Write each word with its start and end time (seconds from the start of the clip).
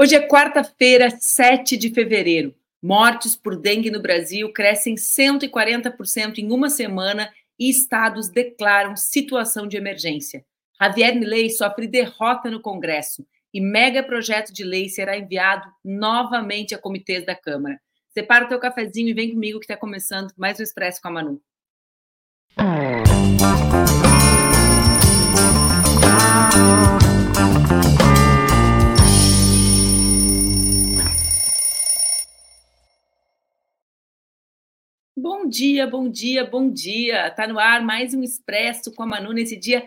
Hoje 0.00 0.14
é 0.14 0.28
quarta-feira, 0.28 1.10
7 1.10 1.76
de 1.76 1.90
fevereiro. 1.92 2.54
Mortes 2.80 3.34
por 3.34 3.60
dengue 3.60 3.90
no 3.90 4.00
Brasil 4.00 4.52
crescem 4.52 4.94
140% 4.94 6.38
em 6.38 6.52
uma 6.52 6.70
semana 6.70 7.28
e 7.58 7.68
estados 7.68 8.28
declaram 8.28 8.94
situação 8.94 9.66
de 9.66 9.76
emergência. 9.76 10.44
Javier 10.80 11.16
Milei 11.16 11.50
sofre 11.50 11.88
derrota 11.88 12.48
no 12.48 12.62
Congresso 12.62 13.26
e 13.52 13.60
mega 13.60 14.00
projeto 14.00 14.52
de 14.52 14.62
lei 14.62 14.88
será 14.88 15.18
enviado 15.18 15.68
novamente 15.84 16.76
a 16.76 16.78
comitês 16.78 17.26
da 17.26 17.34
Câmara. 17.34 17.80
Separa 18.10 18.44
o 18.44 18.48
teu 18.48 18.60
cafezinho 18.60 19.08
e 19.08 19.14
vem 19.14 19.32
comigo 19.32 19.58
que 19.58 19.64
está 19.64 19.76
começando 19.76 20.32
mais 20.36 20.60
um 20.60 20.62
Expresso 20.62 21.02
com 21.02 21.08
a 21.08 21.10
Manu. 21.10 21.42
Bom 35.20 35.48
dia, 35.48 35.84
bom 35.84 36.08
dia, 36.08 36.44
bom 36.44 36.70
dia. 36.70 37.28
Tá 37.32 37.44
no 37.44 37.58
ar 37.58 37.82
mais 37.82 38.14
um 38.14 38.22
Expresso 38.22 38.94
com 38.94 39.02
a 39.02 39.06
Manu 39.06 39.32
nesse 39.32 39.56
dia 39.56 39.84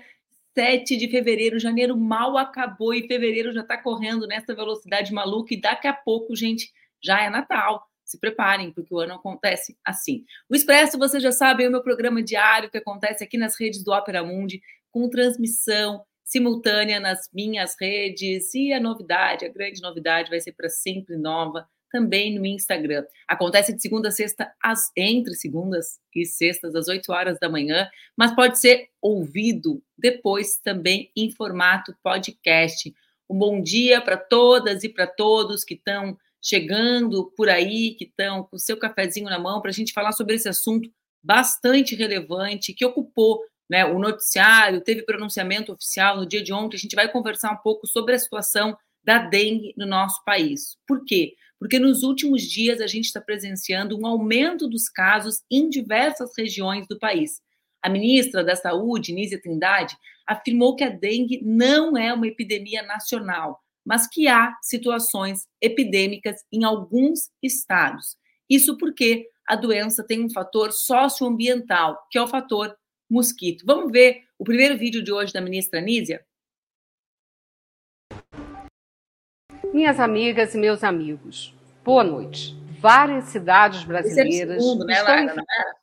7 0.54 0.98
de 0.98 1.08
fevereiro. 1.08 1.58
Janeiro 1.58 1.96
mal 1.96 2.38
acabou 2.38 2.94
e 2.94 3.08
fevereiro 3.08 3.54
já 3.54 3.64
tá 3.64 3.78
correndo 3.78 4.28
nessa 4.28 4.54
velocidade 4.54 5.14
maluca 5.14 5.54
e 5.54 5.62
daqui 5.62 5.88
a 5.88 5.94
pouco, 5.94 6.36
gente, 6.36 6.70
já 7.02 7.24
é 7.24 7.30
Natal. 7.30 7.88
Se 8.04 8.20
preparem, 8.20 8.74
porque 8.74 8.94
o 8.94 9.00
ano 9.00 9.14
acontece 9.14 9.78
assim. 9.86 10.26
O 10.50 10.56
Expresso, 10.56 11.00
você 11.00 11.18
já 11.18 11.32
sabe, 11.32 11.64
é 11.64 11.70
o 11.70 11.72
meu 11.72 11.82
programa 11.82 12.22
diário 12.22 12.70
que 12.70 12.78
acontece 12.78 13.24
aqui 13.24 13.38
nas 13.38 13.58
redes 13.58 13.86
do 13.86 13.94
Opera 13.94 14.22
Mundi, 14.22 14.62
com 14.92 15.10
transmissão 15.10 16.04
simultânea 16.26 17.00
nas 17.00 17.30
minhas 17.34 17.78
redes. 17.80 18.54
E 18.54 18.74
a 18.74 18.82
novidade, 18.82 19.46
a 19.46 19.50
grande 19.50 19.82
novidade, 19.82 20.30
vai 20.30 20.42
ser 20.42 20.52
para 20.52 20.68
sempre 20.68 21.16
nova 21.16 21.66
também 21.92 22.38
no 22.38 22.46
Instagram. 22.46 23.06
Acontece 23.28 23.74
de 23.74 23.82
segunda 23.82 24.10
a 24.10 24.12
sexta, 24.12 24.52
às, 24.62 24.92
entre 24.96 25.34
segundas 25.36 26.00
e 26.16 26.26
sextas, 26.26 26.76
às 26.76 26.88
8 26.88 27.12
horas 27.12 27.40
da 27.40 27.50
manhã, 27.50 27.90
mas 28.16 28.34
pode 28.36 28.60
ser 28.60 28.90
ouvido 29.02 29.82
depois 29.98 30.58
também 30.58 31.12
em 31.16 31.32
formato 31.32 31.96
podcast. 32.04 32.94
Um 33.30 33.38
bom 33.38 33.62
dia 33.62 34.02
para 34.02 34.18
todas 34.18 34.84
e 34.84 34.90
para 34.90 35.08
todos 35.08 35.64
que 35.64 35.76
estão 35.76 36.18
chegando 36.42 37.32
por 37.38 37.50
aí, 37.50 37.94
que 37.94 38.06
estão 38.06 38.44
com 38.44 38.56
o 38.56 38.60
seu 38.60 38.78
cafezinho 38.78 39.30
na 39.30 39.38
mão, 39.38 39.62
para 39.62 39.70
a 39.70 39.74
gente 39.74 39.94
falar 39.94 40.12
sobre 40.12 40.36
esse 40.36 40.50
assunto 40.50 40.90
bastante 41.24 41.96
relevante 41.96 42.74
que 42.74 42.86
ocupou 42.86 43.40
né, 43.70 43.86
o 43.86 44.00
noticiário, 44.00 44.82
teve 44.82 45.04
pronunciamento 45.04 45.72
oficial 45.72 46.18
no 46.18 46.26
dia 46.26 46.44
de 46.44 46.52
ontem. 46.52 46.76
A 46.76 46.80
gente 46.80 46.96
vai 46.96 47.10
conversar 47.10 47.52
um 47.54 47.58
pouco 47.58 47.88
sobre 47.88 48.16
a 48.16 48.20
situação 48.20 48.78
da 49.04 49.20
dengue 49.20 49.74
no 49.78 49.86
nosso 49.86 50.22
país. 50.26 50.78
Por 50.86 51.06
quê? 51.06 51.36
Porque 51.62 51.78
nos 51.78 52.02
últimos 52.02 52.42
dias 52.42 52.82
a 52.82 52.88
gente 52.88 53.06
está 53.06 53.22
presenciando 53.22 53.96
um 53.96 54.08
aumento 54.08 54.68
dos 54.68 54.90
casos 54.90 55.44
em 55.50 55.70
diversas 55.70 56.32
regiões 56.36 56.88
do 56.88 56.98
país. 56.98 57.40
A 57.84 57.88
ministra 57.88 58.44
da 58.44 58.56
Saúde, 58.56 59.14
Nízia 59.14 59.40
Trindade, 59.40 59.96
afirmou 60.26 60.76
que 60.76 60.84
a 60.84 60.90
dengue 60.90 61.40
não 61.44 61.96
é 61.96 62.12
uma 62.12 62.26
epidemia 62.26 62.82
nacional, 62.82 63.60
mas 63.86 64.08
que 64.08 64.28
há 64.28 64.58
situações 64.64 65.46
epidêmicas 65.62 66.38
em 66.52 66.64
alguns 66.64 67.30
estados. 67.44 68.18
Isso 68.50 68.76
porque 68.76 69.28
a 69.48 69.56
doença 69.56 70.04
tem 70.04 70.26
um 70.26 70.32
fator 70.32 70.72
socioambiental, 70.72 71.96
que 72.10 72.18
é 72.18 72.24
o 72.24 72.28
fator 72.28 72.76
mosquito. 73.08 73.64
Vamos 73.68 73.92
ver 73.92 74.24
o 74.40 74.44
primeiro 74.44 74.80
vídeo 74.80 75.04
de 75.04 75.12
hoje 75.12 75.32
da 75.32 75.40
ministra 75.40 75.80
Nízia? 75.80 76.26
Minhas 79.74 80.02
amigas 80.02 80.54
e 80.54 80.58
meus 80.58 80.84
amigos, 80.84 81.54
boa 81.84 82.04
noite. 82.04 82.58
Várias 82.82 83.26
cidades 83.26 83.84
brasileiras. 83.86 84.58
Esse 84.58 84.58
é 84.58 84.60
segundo, 84.60 84.86
né, 84.86 85.02
Lara, 85.02 85.24
não 85.24 85.32
era? 85.32 85.76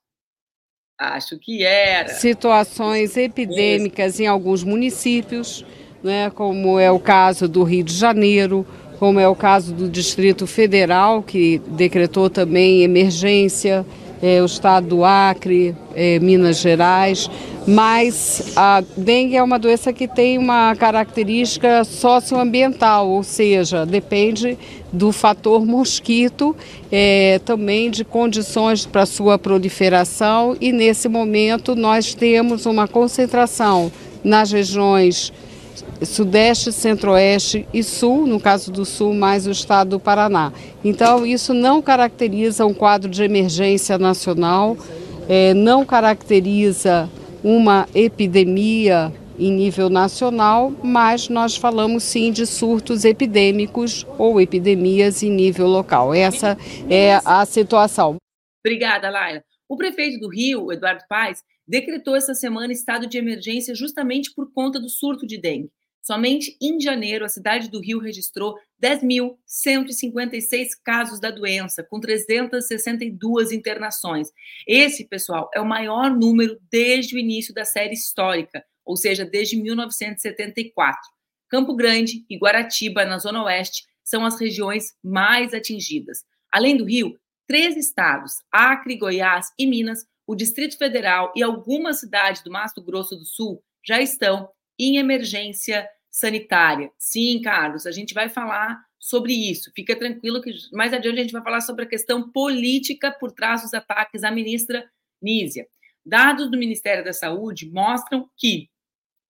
Acho 0.98 1.38
que 1.38 1.64
era. 1.64 2.08
Situações 2.10 3.16
epidêmicas 3.16 4.20
em 4.20 4.26
alguns 4.26 4.62
municípios, 4.62 5.64
né, 6.02 6.28
como 6.28 6.78
é 6.78 6.90
o 6.90 7.00
caso 7.00 7.48
do 7.48 7.62
Rio 7.62 7.82
de 7.82 7.94
Janeiro, 7.94 8.66
como 8.98 9.18
é 9.18 9.26
o 9.26 9.34
caso 9.34 9.72
do 9.72 9.88
Distrito 9.88 10.46
Federal, 10.46 11.22
que 11.22 11.58
decretou 11.68 12.28
também 12.28 12.82
emergência, 12.82 13.86
é, 13.86 14.07
o 14.42 14.44
estado 14.44 14.88
do 14.88 15.04
Acre, 15.04 15.74
é, 15.94 16.18
Minas 16.18 16.58
Gerais, 16.58 17.30
mas 17.66 18.52
a 18.56 18.82
dengue 18.96 19.36
é 19.36 19.42
uma 19.42 19.58
doença 19.58 19.92
que 19.92 20.08
tem 20.08 20.38
uma 20.38 20.74
característica 20.74 21.84
socioambiental, 21.84 23.08
ou 23.08 23.22
seja, 23.22 23.84
depende 23.84 24.56
do 24.90 25.12
fator 25.12 25.66
mosquito, 25.66 26.56
é, 26.90 27.38
também 27.44 27.90
de 27.90 28.04
condições 28.04 28.86
para 28.86 29.04
sua 29.04 29.38
proliferação, 29.38 30.56
e 30.60 30.72
nesse 30.72 31.08
momento 31.08 31.76
nós 31.76 32.14
temos 32.14 32.64
uma 32.64 32.88
concentração 32.88 33.92
nas 34.24 34.50
regiões 34.50 35.32
Sudeste, 36.02 36.72
Centro-Oeste 36.72 37.66
e 37.72 37.82
Sul, 37.82 38.26
no 38.26 38.40
caso 38.40 38.70
do 38.70 38.84
Sul, 38.84 39.14
mais 39.14 39.46
o 39.46 39.50
estado 39.50 39.90
do 39.90 40.00
Paraná. 40.00 40.52
Então, 40.84 41.26
isso 41.26 41.52
não 41.52 41.82
caracteriza 41.82 42.66
um 42.66 42.74
quadro 42.74 43.10
de 43.10 43.22
emergência 43.22 43.98
nacional, 43.98 44.76
é, 45.28 45.54
não 45.54 45.84
caracteriza 45.84 47.08
uma 47.42 47.88
epidemia 47.94 49.12
em 49.38 49.52
nível 49.52 49.88
nacional, 49.88 50.72
mas 50.82 51.28
nós 51.28 51.56
falamos 51.56 52.02
sim 52.02 52.32
de 52.32 52.44
surtos 52.44 53.04
epidêmicos 53.04 54.04
ou 54.18 54.40
epidemias 54.40 55.22
em 55.22 55.30
nível 55.30 55.66
local. 55.66 56.12
Essa 56.12 56.58
é 56.90 57.20
a 57.24 57.44
situação. 57.46 58.16
Obrigada, 58.64 59.08
Laila. 59.08 59.42
O 59.68 59.76
prefeito 59.76 60.18
do 60.18 60.28
Rio, 60.28 60.72
Eduardo 60.72 61.04
Paes, 61.08 61.42
decretou 61.68 62.16
essa 62.16 62.34
semana 62.34 62.72
estado 62.72 63.06
de 63.06 63.18
emergência 63.18 63.74
justamente 63.74 64.32
por 64.34 64.50
conta 64.52 64.80
do 64.80 64.88
surto 64.88 65.26
de 65.26 65.38
dengue. 65.38 65.70
Somente 66.00 66.56
em 66.58 66.80
janeiro, 66.80 67.24
a 67.24 67.28
cidade 67.28 67.68
do 67.68 67.80
Rio 67.80 67.98
registrou 67.98 68.56
10.156 68.82 70.68
casos 70.82 71.20
da 71.20 71.30
doença, 71.30 71.84
com 71.84 72.00
362 72.00 73.52
internações. 73.52 74.30
Esse, 74.66 75.04
pessoal, 75.06 75.50
é 75.54 75.60
o 75.60 75.66
maior 75.66 76.10
número 76.10 76.58
desde 76.72 77.14
o 77.14 77.18
início 77.18 77.52
da 77.52 77.66
série 77.66 77.92
histórica, 77.92 78.64
ou 78.86 78.96
seja, 78.96 79.26
desde 79.26 79.60
1974. 79.60 80.98
Campo 81.46 81.76
Grande 81.76 82.24
e 82.30 82.38
Guaratiba, 82.38 83.04
na 83.04 83.18
Zona 83.18 83.44
Oeste, 83.44 83.84
são 84.02 84.24
as 84.24 84.40
regiões 84.40 84.94
mais 85.04 85.52
atingidas. 85.52 86.24
Além 86.50 86.74
do 86.74 86.84
Rio, 86.84 87.18
três 87.46 87.76
estados, 87.76 88.36
Acre, 88.50 88.96
Goiás 88.96 89.48
e 89.58 89.66
Minas, 89.66 90.06
o 90.28 90.36
Distrito 90.36 90.76
Federal 90.76 91.32
e 91.34 91.42
algumas 91.42 92.00
cidades 92.00 92.42
do 92.42 92.50
Mato 92.50 92.82
Grosso 92.82 93.16
do 93.16 93.24
Sul 93.24 93.64
já 93.82 93.98
estão 93.98 94.50
em 94.78 94.98
emergência 94.98 95.88
sanitária. 96.10 96.92
Sim, 96.98 97.40
Carlos, 97.40 97.86
a 97.86 97.90
gente 97.90 98.12
vai 98.12 98.28
falar 98.28 98.78
sobre 98.98 99.32
isso. 99.32 99.72
Fica 99.74 99.96
tranquilo 99.96 100.42
que 100.42 100.52
mais 100.70 100.92
adiante 100.92 101.18
a 101.18 101.22
gente 101.22 101.32
vai 101.32 101.42
falar 101.42 101.62
sobre 101.62 101.86
a 101.86 101.88
questão 101.88 102.30
política 102.30 103.10
por 103.10 103.32
trás 103.32 103.62
dos 103.62 103.72
ataques 103.72 104.22
à 104.22 104.30
ministra 104.30 104.86
Nízia. 105.20 105.66
Dados 106.04 106.50
do 106.50 106.58
Ministério 106.58 107.02
da 107.02 107.14
Saúde 107.14 107.70
mostram 107.70 108.28
que 108.36 108.68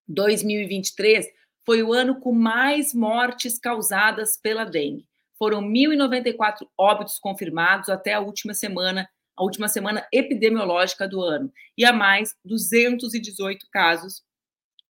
2023 0.09 1.29
foi 1.65 1.81
o 1.81 1.93
ano 1.93 2.19
com 2.19 2.33
mais 2.33 2.93
mortes 2.93 3.57
causadas 3.57 4.37
pela 4.37 4.65
dengue. 4.65 5.07
Foram 5.39 5.63
1.094 5.63 6.67
óbitos 6.77 7.21
confirmados 7.21 7.89
até 7.89 8.15
a 8.15 8.21
última 8.21 8.53
semana, 8.53 9.09
a 9.38 9.44
última 9.44 9.69
semana 9.69 10.04
epidemiológica 10.12 11.06
do 11.06 11.22
ano, 11.22 11.53
e 11.76 11.84
a 11.84 11.93
mais 11.93 12.34
218 12.44 13.69
casos 13.71 14.25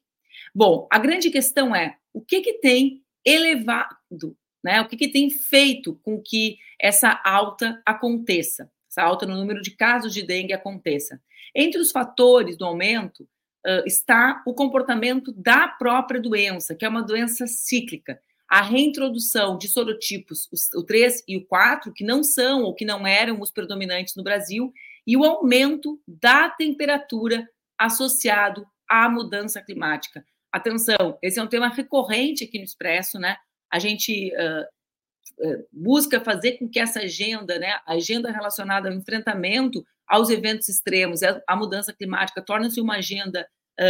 Bom, 0.54 0.88
a 0.92 1.00
grande 1.00 1.32
questão 1.32 1.76
é 1.76 1.98
o 2.14 2.22
que, 2.22 2.42
que 2.42 2.54
tem 2.60 3.04
elevado 3.26 4.38
né? 4.64 4.82
O 4.82 4.88
que, 4.88 4.96
que 4.96 5.08
tem 5.08 5.30
feito 5.30 6.00
com 6.04 6.22
que 6.22 6.58
essa 6.80 7.22
alta 7.24 7.82
aconteça, 7.86 8.72
essa 8.90 9.04
alta 9.04 9.26
no 9.26 9.36
número 9.36 9.62
de 9.62 9.72
casos 9.72 10.14
de 10.14 10.24
dengue 10.24 10.54
aconteça? 10.54 11.22
Entre 11.54 11.80
os 11.80 11.92
fatores 11.92 12.58
do 12.58 12.66
aumento 12.66 13.24
uh, 13.66 13.86
está 13.86 14.42
o 14.46 14.54
comportamento 14.54 15.32
da 15.34 15.68
própria 15.68 16.22
doença, 16.22 16.76
que 16.76 16.86
é 16.86 16.90
uma 16.90 17.04
doença 17.04 17.46
cíclica. 17.46 18.20
A 18.48 18.62
reintrodução 18.62 19.58
de 19.58 19.68
sorotipos, 19.68 20.48
o 20.76 20.84
3 20.84 21.24
e 21.28 21.38
o 21.38 21.46
4, 21.46 21.92
que 21.92 22.04
não 22.04 22.24
são 22.24 22.64
ou 22.64 22.74
que 22.74 22.86
não 22.86 23.06
eram 23.06 23.42
os 23.42 23.52
predominantes 23.52 24.16
no 24.16 24.24
Brasil, 24.24 24.72
e 25.08 25.18
o 25.18 25.24
aumento 25.24 26.00
da 26.08 26.50
temperatura 26.50 27.48
associado 27.78 28.66
à 28.88 29.10
mudança 29.10 29.62
climática. 29.62 30.24
Atenção, 30.52 31.18
esse 31.22 31.40
é 31.40 31.44
um 31.44 31.48
tema 31.48 31.68
recorrente 31.68 32.44
aqui 32.44 32.60
no 32.60 32.64
Expresso, 32.64 33.18
né? 33.18 33.38
A 33.74 33.80
gente 33.80 34.32
busca 35.72 36.22
fazer 36.22 36.60
com 36.60 36.70
que 36.70 36.80
essa 36.80 37.00
agenda, 37.00 37.58
né, 37.58 37.80
a 37.86 37.94
agenda 37.94 38.32
relacionada 38.32 38.88
ao 38.88 38.96
enfrentamento 38.96 39.84
aos 40.08 40.30
eventos 40.30 40.70
extremos, 40.70 41.22
a 41.24 41.56
mudança 41.56 41.92
climática, 41.92 42.42
torne-se 42.42 42.80
uma 42.80 42.98
agenda 42.98 43.48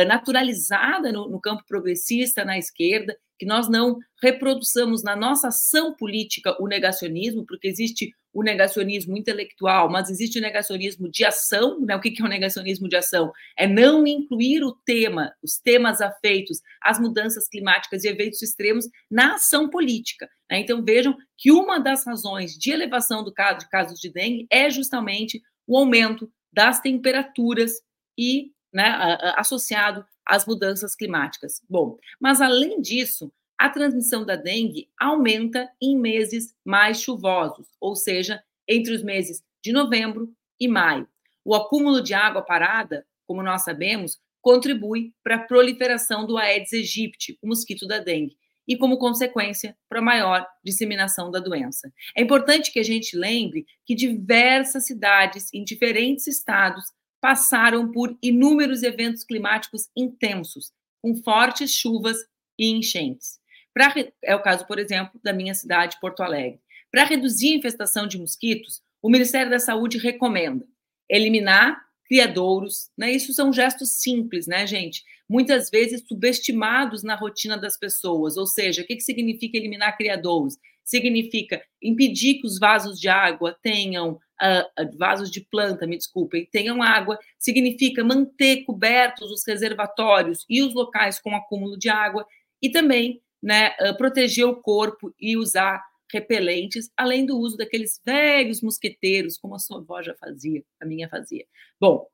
naturalizada 0.08 1.12
no, 1.12 1.30
no 1.30 1.40
campo 1.42 1.64
progressista, 1.68 2.46
na 2.46 2.58
esquerda, 2.58 3.18
que 3.38 3.46
nós 3.46 3.70
não 3.70 3.98
reproduçamos 4.22 5.04
na 5.04 5.16
nossa 5.16 5.50
ação 5.50 5.94
política 5.94 6.56
o 6.62 6.68
negacionismo, 6.68 7.46
porque 7.46 7.68
existe 7.68 8.14
o 8.34 8.42
negacionismo 8.42 9.16
intelectual, 9.16 9.90
mas 9.92 10.10
existe 10.10 10.40
o 10.40 10.42
negacionismo 10.42 11.10
de 11.10 11.24
ação. 11.24 11.80
Né? 11.82 11.96
O 11.96 12.00
que 12.00 12.20
é 12.20 12.26
o 12.26 12.28
negacionismo 12.28 12.88
de 12.88 12.96
ação? 12.96 13.32
É 13.58 13.68
não 13.68 14.08
incluir 14.08 14.64
o 14.64 14.74
tema, 14.86 15.32
os 15.44 15.60
temas 15.60 16.02
afeitos 16.02 16.62
às 16.82 17.00
mudanças 17.00 17.48
climáticas 17.48 18.04
e 18.04 18.08
eventos 18.08 18.42
extremos 18.42 18.88
na 19.10 19.36
ação 19.36 19.70
política. 19.70 20.28
Né? 20.50 20.60
Então 20.60 20.84
vejam 20.84 21.16
que 21.38 21.52
uma 21.52 21.80
das 21.80 22.06
razões 22.06 22.54
de 22.54 22.72
elevação 22.72 23.24
do 23.24 23.34
caso 23.34 23.60
de 23.60 23.70
casos 23.70 24.00
de 24.00 24.12
dengue 24.12 24.48
é 24.50 24.70
justamente 24.70 25.42
o 25.68 25.78
aumento 25.78 26.32
das 26.52 26.80
temperaturas 26.80 27.74
e 28.18 28.53
né, 28.74 29.18
associado 29.36 30.06
às 30.26 30.46
mudanças 30.46 30.96
climáticas. 30.96 31.62
Bom, 31.70 31.98
mas 32.20 32.42
além 32.42 32.82
disso, 32.82 33.32
a 33.58 33.70
transmissão 33.70 34.26
da 34.26 34.36
dengue 34.36 34.90
aumenta 35.00 35.70
em 35.82 35.98
meses 35.98 36.56
mais 36.66 37.02
chuvosos, 37.02 37.68
ou 37.80 37.96
seja, 37.96 38.44
entre 38.68 38.94
os 38.94 39.04
meses 39.04 39.44
de 39.62 39.72
novembro 39.72 40.34
e 40.60 40.68
maio. 40.68 41.08
O 41.46 41.54
acúmulo 41.54 42.02
de 42.02 42.14
água 42.14 42.42
parada, 42.42 43.06
como 43.26 43.44
nós 43.44 43.64
sabemos, 43.64 44.20
contribui 44.42 45.14
para 45.24 45.36
a 45.36 45.40
proliferação 45.40 46.26
do 46.26 46.38
Aedes 46.38 46.74
aegypti, 46.74 47.38
o 47.42 47.48
mosquito 47.48 47.88
da 47.88 48.00
dengue, 48.00 48.36
e, 48.68 48.78
como 48.78 48.98
consequência, 48.98 49.78
para 49.90 50.00
a 50.00 50.04
maior 50.04 50.46
disseminação 50.64 51.30
da 51.30 51.40
doença. 51.40 51.92
É 52.16 52.22
importante 52.22 52.72
que 52.72 52.80
a 52.80 52.84
gente 52.84 53.18
lembre 53.18 53.66
que 53.86 53.94
diversas 53.94 54.86
cidades 54.86 55.48
em 55.54 55.64
diferentes 55.64 56.28
estados 56.28 56.86
passaram 57.24 57.90
por 57.90 58.18
inúmeros 58.22 58.84
eventos 58.84 59.24
climáticos 59.24 59.88
intensos, 59.96 60.74
com 61.02 61.16
fortes 61.16 61.72
chuvas 61.72 62.18
e 62.60 62.70
enchentes. 62.70 63.40
Pra, 63.74 63.96
é 64.22 64.36
o 64.36 64.42
caso, 64.42 64.68
por 64.68 64.78
exemplo, 64.78 65.18
da 65.24 65.32
minha 65.32 65.54
cidade, 65.54 65.98
Porto 66.02 66.22
Alegre. 66.22 66.60
Para 66.92 67.06
reduzir 67.06 67.54
a 67.54 67.56
infestação 67.56 68.08
de 68.08 68.18
mosquitos, 68.18 68.82
o 69.02 69.10
Ministério 69.10 69.50
da 69.50 69.58
Saúde 69.58 69.98
recomenda 69.98 70.68
eliminar 71.10 71.82
criadouros, 72.10 72.90
né? 72.98 73.10
Isso 73.14 73.34
são 73.34 73.54
gestos 73.54 74.02
simples, 74.02 74.46
né, 74.46 74.68
gente? 74.68 75.02
Muitas 75.28 75.70
vezes 75.70 76.04
subestimados 76.06 77.04
na 77.04 77.16
rotina 77.16 77.58
das 77.58 77.78
pessoas. 77.78 78.36
Ou 78.36 78.46
seja, 78.46 78.82
o 78.82 78.86
que, 78.86 78.98
que 78.98 79.02
significa 79.02 79.58
eliminar 79.58 79.96
criadouros? 79.96 80.58
Significa 80.84 81.64
impedir 81.82 82.42
que 82.42 82.48
os 82.48 82.60
vasos 82.60 83.00
de 83.00 83.08
água 83.08 83.58
tenham 83.64 84.20
uh, 84.44 84.98
vasos 84.98 85.32
de 85.32 85.42
planta, 85.42 85.88
me 85.88 85.98
desculpem, 85.98 86.48
tenham 86.52 86.84
água. 86.84 87.18
Significa 87.40 88.04
manter 88.04 88.64
cobertos 88.66 89.32
os 89.32 89.46
reservatórios 89.48 90.46
e 90.50 90.62
os 90.62 90.74
locais 90.74 91.20
com 91.20 91.36
acúmulo 91.36 91.78
de 91.78 91.90
água 91.90 92.26
e 92.62 92.70
também 92.70 93.22
né, 93.42 93.76
uh, 93.82 93.96
proteger 93.98 94.46
o 94.46 94.56
corpo 94.56 95.14
e 95.20 95.38
usar 95.38 95.84
repelentes, 96.12 96.92
além 96.96 97.26
do 97.26 97.38
uso 97.38 97.58
daqueles 97.58 98.00
velhos 98.06 98.62
mosqueteiros, 98.62 99.38
como 99.38 99.56
a 99.56 99.60
sua 99.60 99.80
avó 99.80 100.02
já 100.02 100.14
fazia, 100.16 100.64
a 100.80 100.86
minha 100.86 101.10
fazia. 101.10 101.46
Bom, 101.80 102.08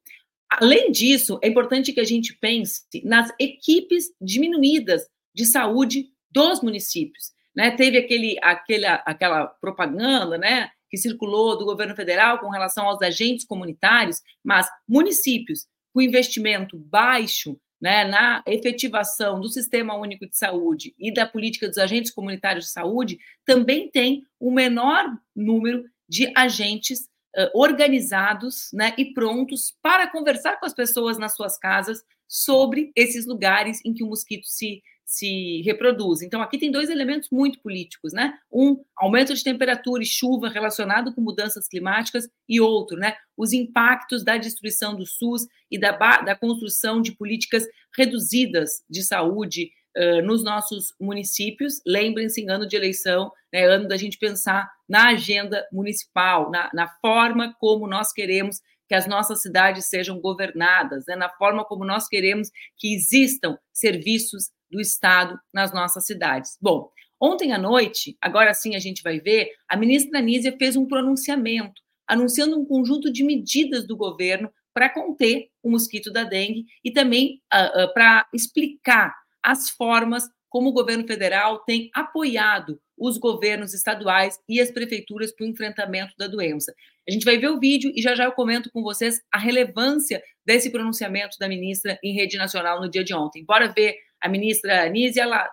além 0.50 0.92
disso, 0.92 1.38
é 1.44 1.50
importante 1.50 1.92
que 1.92 2.00
a 2.00 2.06
gente 2.06 2.34
pense 2.40 2.84
nas 3.04 3.30
equipes 3.38 4.06
diminuídas 4.22 5.08
de 5.36 5.46
saúde 5.46 6.08
dos 6.32 6.62
municípios. 6.62 7.32
Né? 7.54 7.72
Teve 7.72 7.98
aquele, 7.98 8.38
aquele, 8.42 8.86
aquela 8.86 9.48
propaganda 9.48 10.38
né, 10.38 10.72
que 10.90 10.98
circulou 10.98 11.58
do 11.58 11.66
governo 11.66 11.96
federal 11.96 12.40
com 12.40 12.50
relação 12.50 12.88
aos 12.88 13.02
agentes 13.02 13.46
comunitários, 13.46 14.22
mas 14.44 14.68
municípios 14.88 15.68
com 15.94 16.02
investimento 16.02 16.78
baixo 16.78 17.60
né, 17.82 18.04
na 18.06 18.44
efetivação 18.46 19.40
do 19.40 19.48
Sistema 19.48 19.96
Único 19.96 20.28
de 20.28 20.38
Saúde 20.38 20.94
e 21.00 21.14
da 21.14 21.26
política 21.26 21.68
dos 21.68 21.78
agentes 21.78 22.12
comunitários 22.12 22.66
de 22.66 22.72
saúde, 22.72 23.18
também 23.46 23.90
tem 23.90 24.24
o 24.40 24.50
um 24.50 24.54
menor 24.54 25.06
número 25.36 25.86
de 26.08 26.32
agentes 26.36 27.02
uh, 27.38 27.50
organizados 27.54 28.70
né, 28.74 28.94
e 28.98 29.14
prontos 29.14 29.74
para 29.82 30.08
conversar 30.08 30.60
com 30.60 30.66
as 30.66 30.74
pessoas 30.74 31.18
nas 31.18 31.36
suas 31.36 31.58
casas 31.58 32.04
sobre 32.28 32.92
esses 32.96 33.26
lugares 33.26 33.80
em 33.86 33.94
que 33.94 34.04
o 34.04 34.08
mosquito 34.08 34.46
se 34.46 34.82
se 35.10 35.64
reproduz. 35.64 36.22
Então, 36.22 36.40
aqui 36.40 36.56
tem 36.60 36.70
dois 36.70 36.88
elementos 36.88 37.30
muito 37.32 37.60
políticos, 37.62 38.14
né? 38.14 38.38
Um, 38.54 38.80
aumento 38.96 39.34
de 39.34 39.44
temperatura 39.44 40.04
e 40.04 40.06
chuva 40.06 40.50
relacionado 40.50 41.12
com 41.16 41.20
mudanças 41.20 41.68
climáticas, 41.68 42.30
e 42.48 42.62
outro, 42.62 42.96
né? 42.96 43.16
Os 43.36 43.52
impactos 43.52 44.24
da 44.24 44.38
destruição 44.38 44.96
do 44.96 45.08
SUS 45.08 45.48
e 45.72 45.80
da, 45.80 45.92
da 46.22 46.36
construção 46.36 47.02
de 47.02 47.14
políticas 47.14 47.66
reduzidas 47.98 48.84
de 48.88 49.02
saúde 49.02 49.72
uh, 49.98 50.22
nos 50.22 50.44
nossos 50.44 50.94
municípios. 51.02 51.82
Lembrem-se, 51.88 52.42
em 52.42 52.52
ano 52.52 52.68
de 52.68 52.76
eleição, 52.76 53.32
né, 53.52 53.66
ano 53.66 53.88
da 53.88 53.98
gente 53.98 54.20
pensar 54.20 54.72
na 54.88 55.08
agenda 55.08 55.68
municipal, 55.72 56.52
na, 56.52 56.70
na 56.72 56.88
forma 56.88 57.56
como 57.60 57.88
nós 57.88 58.14
queremos 58.14 58.62
que 58.88 58.94
as 58.94 59.08
nossas 59.08 59.42
cidades 59.42 59.86
sejam 59.86 60.20
governadas, 60.20 61.06
né, 61.08 61.16
na 61.16 61.30
forma 61.30 61.66
como 61.66 61.84
nós 61.84 62.08
queremos 62.08 62.52
que 62.78 62.94
existam 62.94 63.58
serviços 63.74 64.52
do 64.70 64.80
Estado 64.80 65.40
nas 65.54 65.74
nossas 65.74 66.06
cidades. 66.06 66.58
Bom, 66.62 66.90
ontem 67.20 67.54
à 67.54 67.58
noite, 67.58 68.18
agora 68.22 68.54
sim 68.54 68.76
a 68.76 68.80
gente 68.80 69.04
vai 69.04 69.20
ver, 69.20 69.50
a 69.68 69.76
ministra 69.76 70.20
Anísia 70.20 70.56
fez 70.58 70.76
um 70.76 70.88
pronunciamento 70.88 71.82
anunciando 72.10 72.60
um 72.60 72.66
conjunto 72.66 73.14
de 73.14 73.24
medidas 73.24 73.86
do 73.86 73.96
governo 73.96 74.52
para 74.74 74.90
conter 74.90 75.50
o 75.62 75.70
mosquito 75.70 76.12
da 76.12 76.24
dengue 76.24 76.66
e 76.84 76.92
também 76.92 77.40
uh, 77.54 77.84
uh, 77.84 77.94
para 77.94 78.28
explicar 78.34 79.14
as 79.44 79.70
formas 79.70 80.24
como 80.50 80.70
o 80.70 80.74
governo 80.74 81.06
federal 81.06 81.60
tem 81.60 81.92
apoiado 81.94 82.82
os 82.98 83.18
governos 83.18 83.74
estaduais 83.74 84.40
e 84.50 84.60
as 84.60 84.72
prefeituras 84.72 85.32
para 85.32 85.46
o 85.46 85.48
enfrentamento 85.48 86.14
da 86.18 86.28
doença. 86.28 86.74
A 87.08 87.12
gente 87.12 87.24
vai 87.24 87.38
ver 87.38 87.50
o 87.50 87.60
vídeo 87.60 87.92
e 87.96 88.02
já 88.02 88.16
já 88.16 88.26
eu 88.26 88.32
comento 88.32 88.72
com 88.72 88.82
vocês 88.82 89.22
a 89.32 89.38
relevância 89.38 90.22
desse 90.44 90.72
pronunciamento 90.72 91.38
da 91.40 91.48
ministra 91.48 92.00
em 92.04 92.14
rede 92.14 92.38
nacional 92.38 92.82
no 92.82 92.90
dia 92.90 93.04
de 93.04 93.14
ontem. 93.14 93.46
Bora 93.46 93.72
ver 93.72 93.96
a 94.22 94.28
ministra 94.28 94.86
Anísia, 94.86 95.26
lá, 95.26 95.50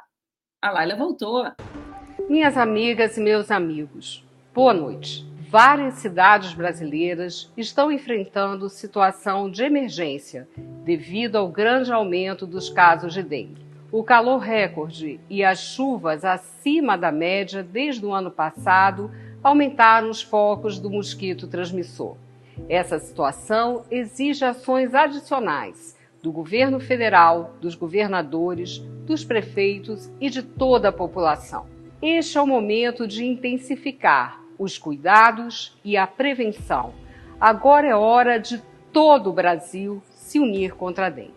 a 0.60 0.70
Laila 0.70 0.96
voltou. 0.96 1.44
Minhas 2.28 2.56
amigas 2.56 3.16
e 3.16 3.20
meus 3.20 3.50
amigos, 3.50 4.26
boa 4.52 4.74
noite. 4.74 5.24
Várias 5.48 5.94
cidades 5.94 6.52
brasileiras 6.52 7.52
estão 7.56 7.92
enfrentando 7.92 8.68
situação 8.68 9.48
de 9.48 9.62
emergência 9.62 10.48
devido 10.84 11.36
ao 11.36 11.48
grande 11.48 11.92
aumento 11.92 12.44
dos 12.44 12.68
casos 12.68 13.14
de 13.14 13.22
dengue. 13.22 13.64
O 13.92 14.02
calor 14.02 14.38
recorde 14.38 15.20
e 15.30 15.44
as 15.44 15.60
chuvas 15.60 16.24
acima 16.24 16.98
da 16.98 17.12
média 17.12 17.62
desde 17.62 18.04
o 18.04 18.12
ano 18.12 18.32
passado 18.32 19.12
aumentaram 19.44 20.10
os 20.10 20.20
focos 20.20 20.80
do 20.80 20.90
mosquito 20.90 21.46
transmissor. 21.46 22.16
Essa 22.68 22.98
situação 22.98 23.84
exige 23.88 24.44
ações 24.44 24.92
adicionais 24.92 25.95
do 26.26 26.32
governo 26.32 26.80
federal, 26.80 27.54
dos 27.60 27.76
governadores, 27.76 28.78
dos 29.06 29.24
prefeitos 29.24 30.10
e 30.20 30.28
de 30.28 30.42
toda 30.42 30.88
a 30.88 30.92
população. 30.92 31.66
Este 32.02 32.36
é 32.36 32.42
o 32.42 32.46
momento 32.48 33.06
de 33.06 33.24
intensificar 33.24 34.42
os 34.58 34.76
cuidados 34.76 35.78
e 35.84 35.96
a 35.96 36.04
prevenção. 36.04 36.92
Agora 37.40 37.86
é 37.86 37.94
hora 37.94 38.38
de 38.38 38.60
todo 38.92 39.30
o 39.30 39.32
Brasil 39.32 40.02
se 40.10 40.40
unir 40.40 40.74
contra 40.74 41.06
a 41.06 41.10
dengue. 41.10 41.30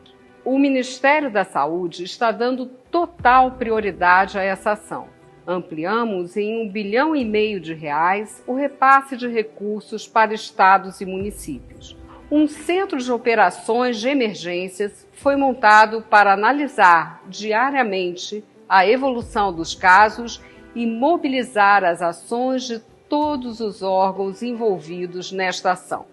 O 0.43 0.57
Ministério 0.57 1.29
da 1.29 1.43
Saúde 1.43 2.03
está 2.03 2.31
dando 2.31 2.65
total 2.65 3.51
prioridade 3.51 4.39
a 4.39 4.41
essa 4.41 4.71
ação. 4.71 5.07
Ampliamos 5.45 6.35
em 6.35 6.63
um 6.63 6.67
bilhão 6.67 7.15
e 7.15 7.23
meio 7.23 7.59
de 7.59 7.75
reais 7.75 8.43
o 8.47 8.55
repasse 8.55 9.15
de 9.15 9.27
recursos 9.27 10.07
para 10.07 10.33
estados 10.33 10.99
e 10.99 11.05
municípios 11.05 11.98
um 12.31 12.47
centro 12.47 12.99
de 12.99 13.11
operações 13.11 13.99
de 13.99 14.07
emergências 14.07 15.07
foi 15.13 15.35
montado 15.35 16.03
para 16.03 16.33
analisar 16.33 17.23
diariamente 17.27 18.43
a 18.67 18.85
evolução 18.87 19.51
dos 19.51 19.73
casos 19.73 20.41
e 20.75 20.85
mobilizar 20.85 21.83
as 21.83 22.01
ações 22.03 22.63
de 22.63 22.79
todos 23.09 23.59
os 23.59 23.81
órgãos 23.81 24.43
envolvidos 24.43 25.31
nesta 25.31 25.71
ação. 25.71 26.05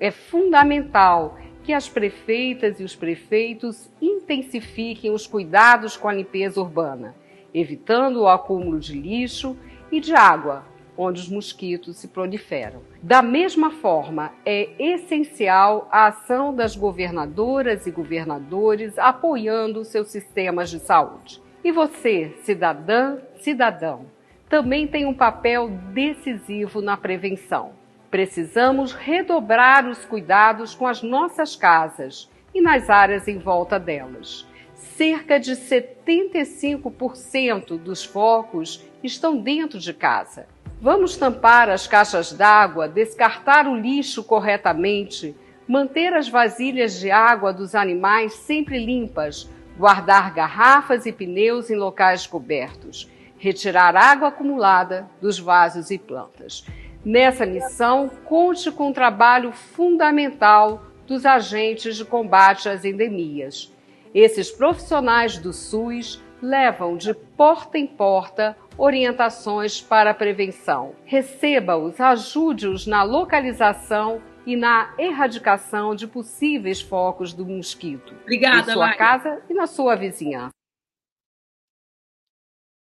É 0.00 0.10
fundamental 0.10 1.38
que 1.62 1.74
as 1.74 1.86
prefeitas 1.86 2.80
e 2.80 2.84
os 2.84 2.96
prefeitos 2.96 3.90
intensifiquem 4.00 5.10
os 5.10 5.26
cuidados 5.26 5.98
com 5.98 6.08
a 6.08 6.14
limpeza 6.14 6.62
urbana, 6.62 7.14
evitando 7.52 8.22
o 8.22 8.28
acúmulo 8.28 8.80
de 8.80 8.98
lixo 8.98 9.54
e 9.92 10.00
de 10.00 10.14
água, 10.14 10.64
onde 10.98 11.20
os 11.20 11.28
mosquitos 11.28 11.96
se 11.96 12.08
proliferam. 12.08 12.82
Da 13.00 13.22
mesma 13.22 13.70
forma, 13.70 14.32
é 14.44 14.68
essencial 14.78 15.88
a 15.92 16.08
ação 16.08 16.52
das 16.52 16.74
governadoras 16.74 17.86
e 17.86 17.92
governadores 17.92 18.98
apoiando 18.98 19.84
seus 19.84 20.08
sistemas 20.08 20.68
de 20.68 20.80
saúde. 20.80 21.40
E 21.62 21.70
você, 21.70 22.34
cidadã, 22.42 23.18
cidadão, 23.40 24.06
também 24.48 24.88
tem 24.88 25.06
um 25.06 25.14
papel 25.14 25.70
decisivo 25.92 26.80
na 26.80 26.96
prevenção. 26.96 27.70
Precisamos 28.10 28.92
redobrar 28.92 29.86
os 29.86 30.04
cuidados 30.04 30.74
com 30.74 30.84
as 30.86 31.02
nossas 31.02 31.54
casas 31.54 32.28
e 32.54 32.60
nas 32.60 32.90
áreas 32.90 33.28
em 33.28 33.38
volta 33.38 33.78
delas. 33.78 34.44
Cerca 34.74 35.38
de 35.38 35.52
75% 35.52 37.78
dos 37.78 38.04
focos 38.04 38.84
estão 39.02 39.38
dentro 39.38 39.78
de 39.78 39.92
casa 39.92 40.46
Vamos 40.80 41.16
tampar 41.16 41.68
as 41.68 41.88
caixas 41.88 42.32
d'água, 42.32 42.86
descartar 42.86 43.66
o 43.66 43.74
lixo 43.74 44.22
corretamente, 44.22 45.34
manter 45.66 46.14
as 46.14 46.28
vasilhas 46.28 47.00
de 47.00 47.10
água 47.10 47.52
dos 47.52 47.74
animais 47.74 48.34
sempre 48.34 48.78
limpas, 48.78 49.50
guardar 49.76 50.32
garrafas 50.32 51.04
e 51.04 51.10
pneus 51.12 51.68
em 51.68 51.74
locais 51.74 52.28
cobertos, 52.28 53.10
retirar 53.38 53.96
água 53.96 54.28
acumulada 54.28 55.10
dos 55.20 55.36
vasos 55.36 55.90
e 55.90 55.98
plantas. 55.98 56.64
Nessa 57.04 57.44
missão, 57.44 58.08
conte 58.24 58.70
com 58.70 58.90
o 58.90 58.94
trabalho 58.94 59.50
fundamental 59.50 60.84
dos 61.08 61.26
agentes 61.26 61.96
de 61.96 62.04
combate 62.04 62.68
às 62.68 62.84
endemias. 62.84 63.74
Esses 64.14 64.48
profissionais 64.48 65.38
do 65.38 65.52
SUS 65.52 66.22
levam 66.40 66.96
de 66.96 67.12
porta 67.14 67.76
em 67.78 67.86
porta 67.86 68.56
orientações 68.78 69.80
para 69.80 70.10
a 70.10 70.14
prevenção. 70.14 70.94
Receba-os, 71.04 72.00
ajude-os 72.00 72.86
na 72.86 73.02
localização 73.02 74.22
e 74.46 74.56
na 74.56 74.94
erradicação 74.96 75.94
de 75.94 76.06
possíveis 76.06 76.80
focos 76.80 77.34
do 77.34 77.44
mosquito. 77.44 78.14
Obrigada, 78.22 78.70
em 78.70 78.74
sua 78.74 78.94
casa 78.94 79.42
e 79.50 79.52
na 79.52 79.66
sua 79.66 79.96
vizinhança. 79.96 80.54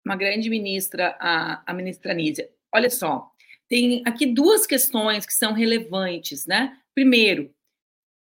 Uma 0.04 0.16
grande 0.16 0.48
ministra, 0.48 1.16
a, 1.20 1.62
a 1.70 1.74
ministra 1.74 2.14
Nízia. 2.14 2.50
Olha 2.74 2.90
só, 2.90 3.30
tem 3.68 4.02
aqui 4.06 4.26
duas 4.26 4.66
questões 4.66 5.26
que 5.26 5.34
são 5.34 5.52
relevantes, 5.52 6.46
né? 6.46 6.76
Primeiro, 6.94 7.54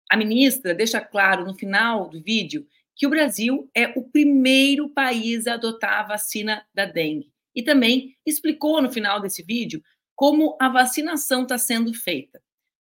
a 0.08 0.16
ministra 0.16 0.74
deixa 0.74 1.00
claro 1.00 1.44
no 1.44 1.54
final 1.54 2.08
do 2.08 2.22
vídeo 2.22 2.66
que 2.94 3.06
o 3.06 3.10
Brasil 3.10 3.68
é 3.74 3.88
o 3.98 4.02
primeiro 4.02 4.88
país 4.90 5.46
a 5.46 5.54
adotar 5.54 6.00
a 6.00 6.06
vacina 6.06 6.64
da 6.72 6.84
dengue 6.84 7.34
e 7.56 7.62
também 7.62 8.14
explicou 8.26 8.82
no 8.82 8.92
final 8.92 9.18
desse 9.18 9.42
vídeo 9.42 9.82
como 10.14 10.56
a 10.60 10.68
vacinação 10.68 11.42
está 11.42 11.56
sendo 11.56 11.92
feita. 11.94 12.40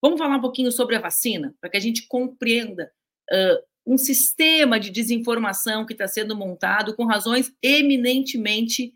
Vamos 0.00 0.18
falar 0.18 0.36
um 0.36 0.40
pouquinho 0.40 0.72
sobre 0.72 0.96
a 0.96 1.00
vacina, 1.00 1.54
para 1.60 1.70
que 1.70 1.76
a 1.76 1.80
gente 1.80 2.06
compreenda 2.08 2.90
uh, 3.30 3.66
um 3.86 3.98
sistema 3.98 4.80
de 4.80 4.90
desinformação 4.90 5.84
que 5.84 5.92
está 5.92 6.08
sendo 6.08 6.34
montado 6.34 6.94
com 6.96 7.04
razões 7.04 7.52
eminentemente 7.62 8.94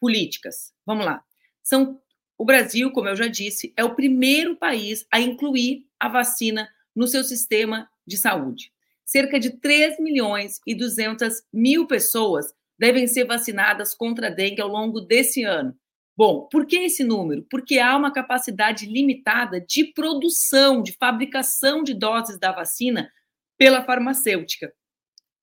políticas. 0.00 0.72
Vamos 0.86 1.04
lá. 1.04 1.22
São, 1.62 2.00
o 2.36 2.44
Brasil, 2.44 2.90
como 2.92 3.08
eu 3.08 3.16
já 3.16 3.26
disse, 3.26 3.72
é 3.76 3.84
o 3.84 3.94
primeiro 3.94 4.56
país 4.56 5.06
a 5.10 5.20
incluir 5.20 5.86
a 5.98 6.08
vacina 6.08 6.68
no 6.94 7.06
seu 7.06 7.24
sistema 7.24 7.88
de 8.06 8.16
saúde. 8.16 8.72
Cerca 9.04 9.40
de 9.40 9.58
3 9.58 9.98
milhões 9.98 10.60
e 10.66 10.74
200 10.74 11.42
mil 11.52 11.86
pessoas 11.86 12.52
devem 12.78 13.06
ser 13.06 13.24
vacinadas 13.24 13.94
contra 13.94 14.28
a 14.28 14.30
dengue 14.30 14.60
ao 14.60 14.68
longo 14.68 15.00
desse 15.00 15.42
ano. 15.42 15.76
Bom, 16.16 16.48
por 16.50 16.66
que 16.66 16.76
esse 16.76 17.04
número? 17.04 17.46
Porque 17.48 17.78
há 17.78 17.96
uma 17.96 18.12
capacidade 18.12 18.86
limitada 18.86 19.60
de 19.60 19.84
produção, 19.92 20.82
de 20.82 20.92
fabricação 20.92 21.82
de 21.82 21.94
doses 21.94 22.38
da 22.38 22.50
vacina 22.50 23.10
pela 23.56 23.84
farmacêutica. 23.84 24.72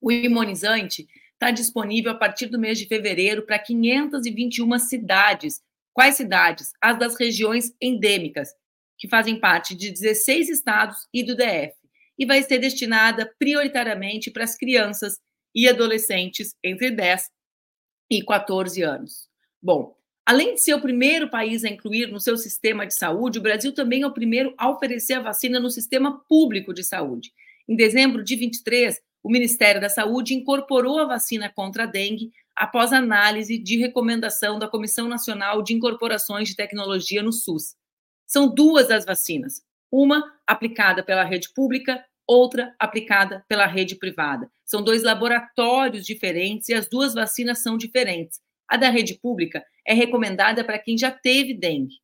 O 0.02 0.12
imunizante 0.12 1.08
está 1.34 1.52
disponível 1.52 2.12
a 2.12 2.16
partir 2.16 2.48
do 2.48 2.60
mês 2.60 2.78
de 2.78 2.88
fevereiro 2.88 3.46
para 3.46 3.60
521 3.60 4.80
cidades. 4.80 5.62
Quais 5.94 6.16
cidades? 6.16 6.72
As 6.82 7.00
das 7.00 7.16
regiões 7.16 7.74
endêmicas, 7.82 8.50
que 8.98 9.08
fazem 9.08 9.40
parte 9.40 9.76
de 9.76 9.92
16 9.92 10.50
estados 10.50 11.08
e 11.14 11.24
do 11.24 11.36
DF. 11.36 11.74
E 12.18 12.26
vai 12.26 12.44
ser 12.44 12.60
destinada 12.60 13.34
prioritariamente 13.40 14.32
para 14.32 14.44
as 14.44 14.58
crianças 14.58 15.20
e 15.56 15.70
adolescentes 15.70 16.54
entre 16.64 16.92
10 16.92 17.30
e 18.12 18.24
14 18.24 18.82
anos. 18.84 19.30
Bom, 19.62 19.96
além 20.26 20.54
de 20.54 20.62
ser 20.62 20.74
o 20.74 20.82
primeiro 20.82 21.30
país 21.30 21.64
a 21.64 21.70
incluir 21.70 22.08
no 22.12 22.20
seu 22.20 22.38
sistema 22.38 22.86
de 22.86 22.94
saúde, 22.94 23.40
o 23.40 23.42
Brasil 23.42 23.74
também 23.74 24.04
é 24.04 24.08
o 24.08 24.14
primeiro 24.14 24.54
a 24.58 24.70
oferecer 24.70 25.14
a 25.14 25.22
vacina 25.22 25.60
no 25.60 25.70
sistema 25.70 26.22
público 26.28 26.74
de 26.74 26.84
saúde. 26.84 27.32
Em 27.68 27.76
dezembro 27.76 28.24
de 28.24 28.36
23, 28.36 29.00
o 29.24 29.32
Ministério 29.32 29.82
da 29.82 29.90
Saúde 29.90 30.36
incorporou 30.36 31.00
a 31.00 31.06
vacina 31.06 31.52
contra 31.52 31.84
a 31.84 31.88
dengue 31.88 32.32
após 32.56 32.94
análise 32.94 33.58
de 33.58 33.78
recomendação 33.78 34.60
da 34.60 34.68
Comissão 34.68 35.08
Nacional 35.08 35.64
de 35.64 35.74
Incorporações 35.74 36.50
de 36.50 36.56
Tecnologia 36.56 37.24
no 37.24 37.32
SUS. 37.32 37.76
São 38.28 38.54
duas 38.54 38.92
as 38.92 39.04
vacinas, 39.04 39.64
uma 39.92 40.24
aplicada 40.46 41.04
pela 41.04 41.24
rede 41.24 41.52
pública 41.54 42.04
outra 42.28 42.76
aplicada 42.80 43.46
pela 43.48 43.66
rede 43.66 43.96
privada. 43.96 44.50
São 44.66 44.84
dois 44.84 45.04
laboratórios 45.04 46.06
diferentes 46.06 46.70
e 46.70 46.74
as 46.74 46.88
duas 46.88 47.14
vacinas 47.14 47.60
são 47.60 47.78
diferentes. 47.78 48.40
A 48.68 48.78
da 48.78 48.90
rede 48.90 49.14
pública 49.14 49.64
é 49.86 49.94
recomendada 49.94 50.64
para 50.64 50.80
quem 50.80 50.98
já 50.98 51.12
teve 51.12 51.54
dengue. 51.54 51.96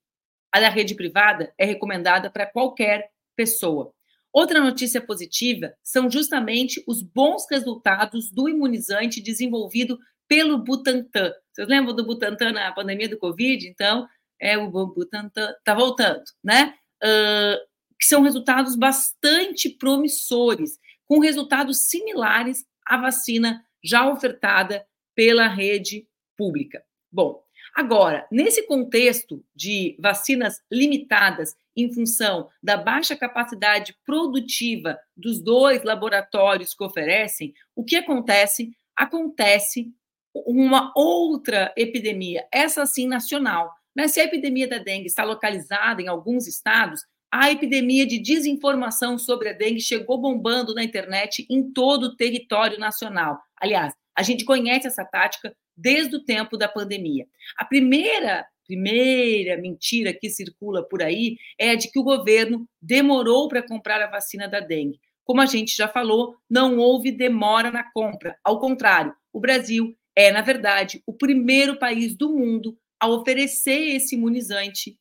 A 0.52 0.60
da 0.60 0.70
rede 0.70 0.96
privada 0.96 1.54
é 1.58 1.66
recomendada 1.66 2.30
para 2.30 2.46
qualquer 2.46 3.10
pessoa. 3.36 3.92
Outra 4.32 4.62
notícia 4.62 5.02
positiva 5.02 5.74
são 5.84 6.10
justamente 6.10 6.82
os 6.88 7.02
bons 7.02 7.46
resultados 7.50 8.32
do 8.32 8.48
imunizante 8.48 9.22
desenvolvido 9.22 10.00
pelo 10.28 10.58
Butantan. 10.58 11.34
Vocês 11.52 11.68
lembram 11.68 11.94
do 11.94 12.06
Butantan 12.06 12.54
na 12.54 12.72
pandemia 12.72 13.10
do 13.10 13.18
Covid? 13.18 13.68
Então, 13.68 14.08
é 14.40 14.58
o 14.58 14.70
Butantan 14.70 15.54
está 15.58 15.74
voltando, 15.74 16.24
né? 16.44 16.74
Uh, 17.04 17.60
que 18.00 18.06
são 18.06 18.22
resultados 18.22 18.76
bastante 18.76 19.70
promissores, 19.70 20.80
com 21.12 21.20
resultados 21.20 21.90
similares 21.90 22.66
à 22.86 22.96
vacina 22.96 23.62
já 23.84 24.10
ofertada 24.10 24.88
pela 25.14 25.46
rede 25.46 26.08
pública. 26.38 26.86
Bom, 27.12 27.44
agora, 27.76 28.26
nesse 28.32 28.66
contexto 28.66 29.44
de 29.54 29.98
vacinas 30.00 30.62
limitadas 30.72 31.54
em 31.76 31.94
função 31.94 32.48
da 32.64 32.78
baixa 32.78 33.14
capacidade 33.14 33.94
produtiva 34.06 34.98
dos 35.14 35.42
dois 35.42 35.84
laboratórios 35.84 36.74
que 36.74 36.82
oferecem, 36.82 37.54
o 37.76 37.84
que 37.84 37.98
acontece? 37.98 38.72
Acontece 38.96 39.94
uma 40.34 40.94
outra 40.96 41.74
epidemia, 41.76 42.48
essa 42.54 42.86
sim 42.86 43.06
nacional. 43.06 43.70
Né? 43.94 44.08
Se 44.08 44.22
a 44.22 44.24
epidemia 44.24 44.66
da 44.66 44.78
dengue 44.78 45.08
está 45.08 45.26
localizada 45.26 46.02
em 46.02 46.08
alguns 46.08 46.48
estados, 46.48 47.02
a 47.32 47.50
epidemia 47.50 48.06
de 48.06 48.20
desinformação 48.20 49.18
sobre 49.18 49.50
a 49.50 49.54
dengue 49.54 49.80
chegou 49.80 50.20
bombando 50.20 50.76
na 50.76 50.84
internet 50.84 51.46
em 51.50 51.72
todo 51.72 52.04
o 52.04 52.16
território 52.16 52.78
nacional. 52.78 53.40
Aliás, 53.56 53.94
a 54.16 54.22
gente 54.22 54.44
conhece 54.44 54.88
essa 54.88 55.06
tática 55.06 55.56
desde 55.76 56.18
o 56.18 56.24
tempo 56.24 56.58
da 56.58 56.68
pandemia. 56.68 57.26
A 57.58 57.66
primeira 57.66 58.46
primeira 58.68 59.58
mentira 59.58 60.14
que 60.14 60.30
circula 60.30 60.82
por 60.82 61.04
aí 61.04 61.36
é 61.60 61.72
a 61.72 61.76
de 61.76 61.92
que 61.92 62.00
o 62.00 62.04
governo 62.04 62.66
demorou 62.82 63.50
para 63.50 63.62
comprar 63.62 64.02
a 64.02 64.10
vacina 64.10 64.48
da 64.48 64.62
dengue. 64.62 65.00
Como 65.26 65.42
a 65.42 65.46
gente 65.46 65.76
já 65.76 65.90
falou, 65.90 66.38
não 66.50 66.78
houve 66.78 67.12
demora 67.12 67.70
na 67.70 67.84
compra. 67.92 68.38
Ao 68.42 68.60
contrário, 68.60 69.14
o 69.34 69.42
Brasil 69.42 69.94
é, 70.16 70.32
na 70.32 70.42
verdade, 70.42 71.02
o 71.06 71.14
primeiro 71.14 71.80
país 71.80 72.16
do 72.16 72.30
mundo 72.30 72.78
a 73.00 73.10
oferecer 73.10 73.96
esse 73.96 74.16
imunizante 74.16 74.98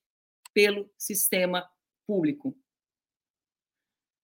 pelo 0.52 0.90
sistema 0.98 1.64
público. 2.10 2.56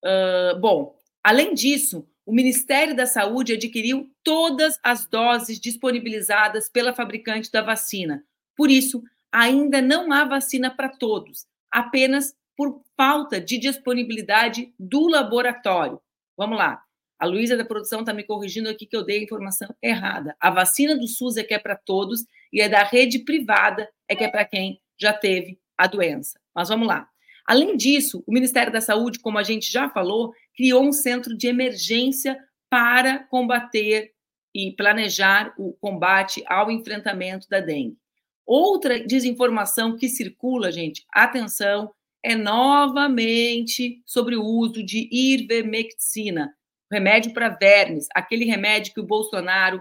Uh, 0.05 0.59
bom, 0.59 0.99
além 1.23 1.55
disso, 1.55 2.05
o 2.25 2.33
Ministério 2.33 2.97
da 2.97 3.07
Saúde 3.07 3.52
adquiriu 3.52 4.11
todas 4.25 4.76
as 4.83 5.07
doses 5.07 5.61
disponibilizadas 5.61 6.69
pela 6.69 6.93
fabricante 6.93 7.49
da 7.52 7.62
vacina. 7.62 8.25
Por 8.57 8.73
isso, 8.73 9.05
ainda 9.31 9.81
não 9.81 10.12
há 10.12 10.25
vacina 10.25 10.69
para 10.69 10.88
todos, 10.88 11.47
apenas 11.71 12.35
por 12.57 12.83
falta 12.97 13.40
de 13.40 13.57
disponibilidade 13.57 14.75
do 14.76 15.07
laboratório. 15.07 16.00
Vamos 16.37 16.59
lá. 16.59 16.83
A 17.21 17.25
Luísa 17.25 17.57
da 17.57 17.64
produção 17.64 18.00
está 18.00 18.12
me 18.12 18.25
corrigindo 18.25 18.69
aqui 18.69 18.85
que 18.85 18.97
eu 18.97 19.05
dei 19.05 19.21
a 19.21 19.23
informação 19.23 19.73
errada. 19.81 20.35
A 20.40 20.50
vacina 20.50 20.97
do 20.97 21.07
SUS 21.07 21.37
é 21.37 21.45
que 21.45 21.55
é 21.55 21.59
para 21.59 21.76
todos 21.76 22.26
e 22.52 22.61
é 22.61 22.69
da 22.69 22.83
rede 22.83 23.21
privada 23.21 23.88
é 24.09 24.16
que 24.16 24.25
é 24.25 24.28
para 24.28 24.45
quem 24.45 24.83
já 24.99 25.12
teve 25.12 25.61
a 25.78 25.87
doença. 25.87 26.40
Mas 26.52 26.69
vamos 26.69 26.88
lá. 26.88 27.09
Além 27.47 27.76
disso, 27.76 28.25
o 28.26 28.33
Ministério 28.33 28.73
da 28.73 28.81
Saúde, 28.81 29.21
como 29.21 29.38
a 29.38 29.43
gente 29.43 29.71
já 29.71 29.88
falou, 29.88 30.33
criou 30.57 30.83
um 30.83 30.93
centro 30.93 31.37
de 31.37 31.47
emergência 31.47 32.37
para 32.69 33.21
combater 33.21 34.12
e 34.55 34.73
planejar 34.73 35.55
o 35.57 35.73
combate 35.75 36.43
ao 36.47 36.71
enfrentamento 36.71 37.49
da 37.49 37.61
dengue. 37.61 37.97
Outra 38.45 38.99
desinformação 38.99 39.97
que 39.97 40.09
circula, 40.09 40.73
gente, 40.73 41.05
atenção, 41.12 41.93
é 42.23 42.35
novamente 42.35 44.03
sobre 44.05 44.35
o 44.35 44.43
uso 44.43 44.83
de 44.83 45.09
ivermectina, 45.12 46.53
remédio 46.91 47.33
para 47.33 47.50
vermes, 47.50 48.09
aquele 48.15 48.45
remédio 48.45 48.93
que 48.95 49.00
o 49.00 49.07
Bolsonaro 49.07 49.81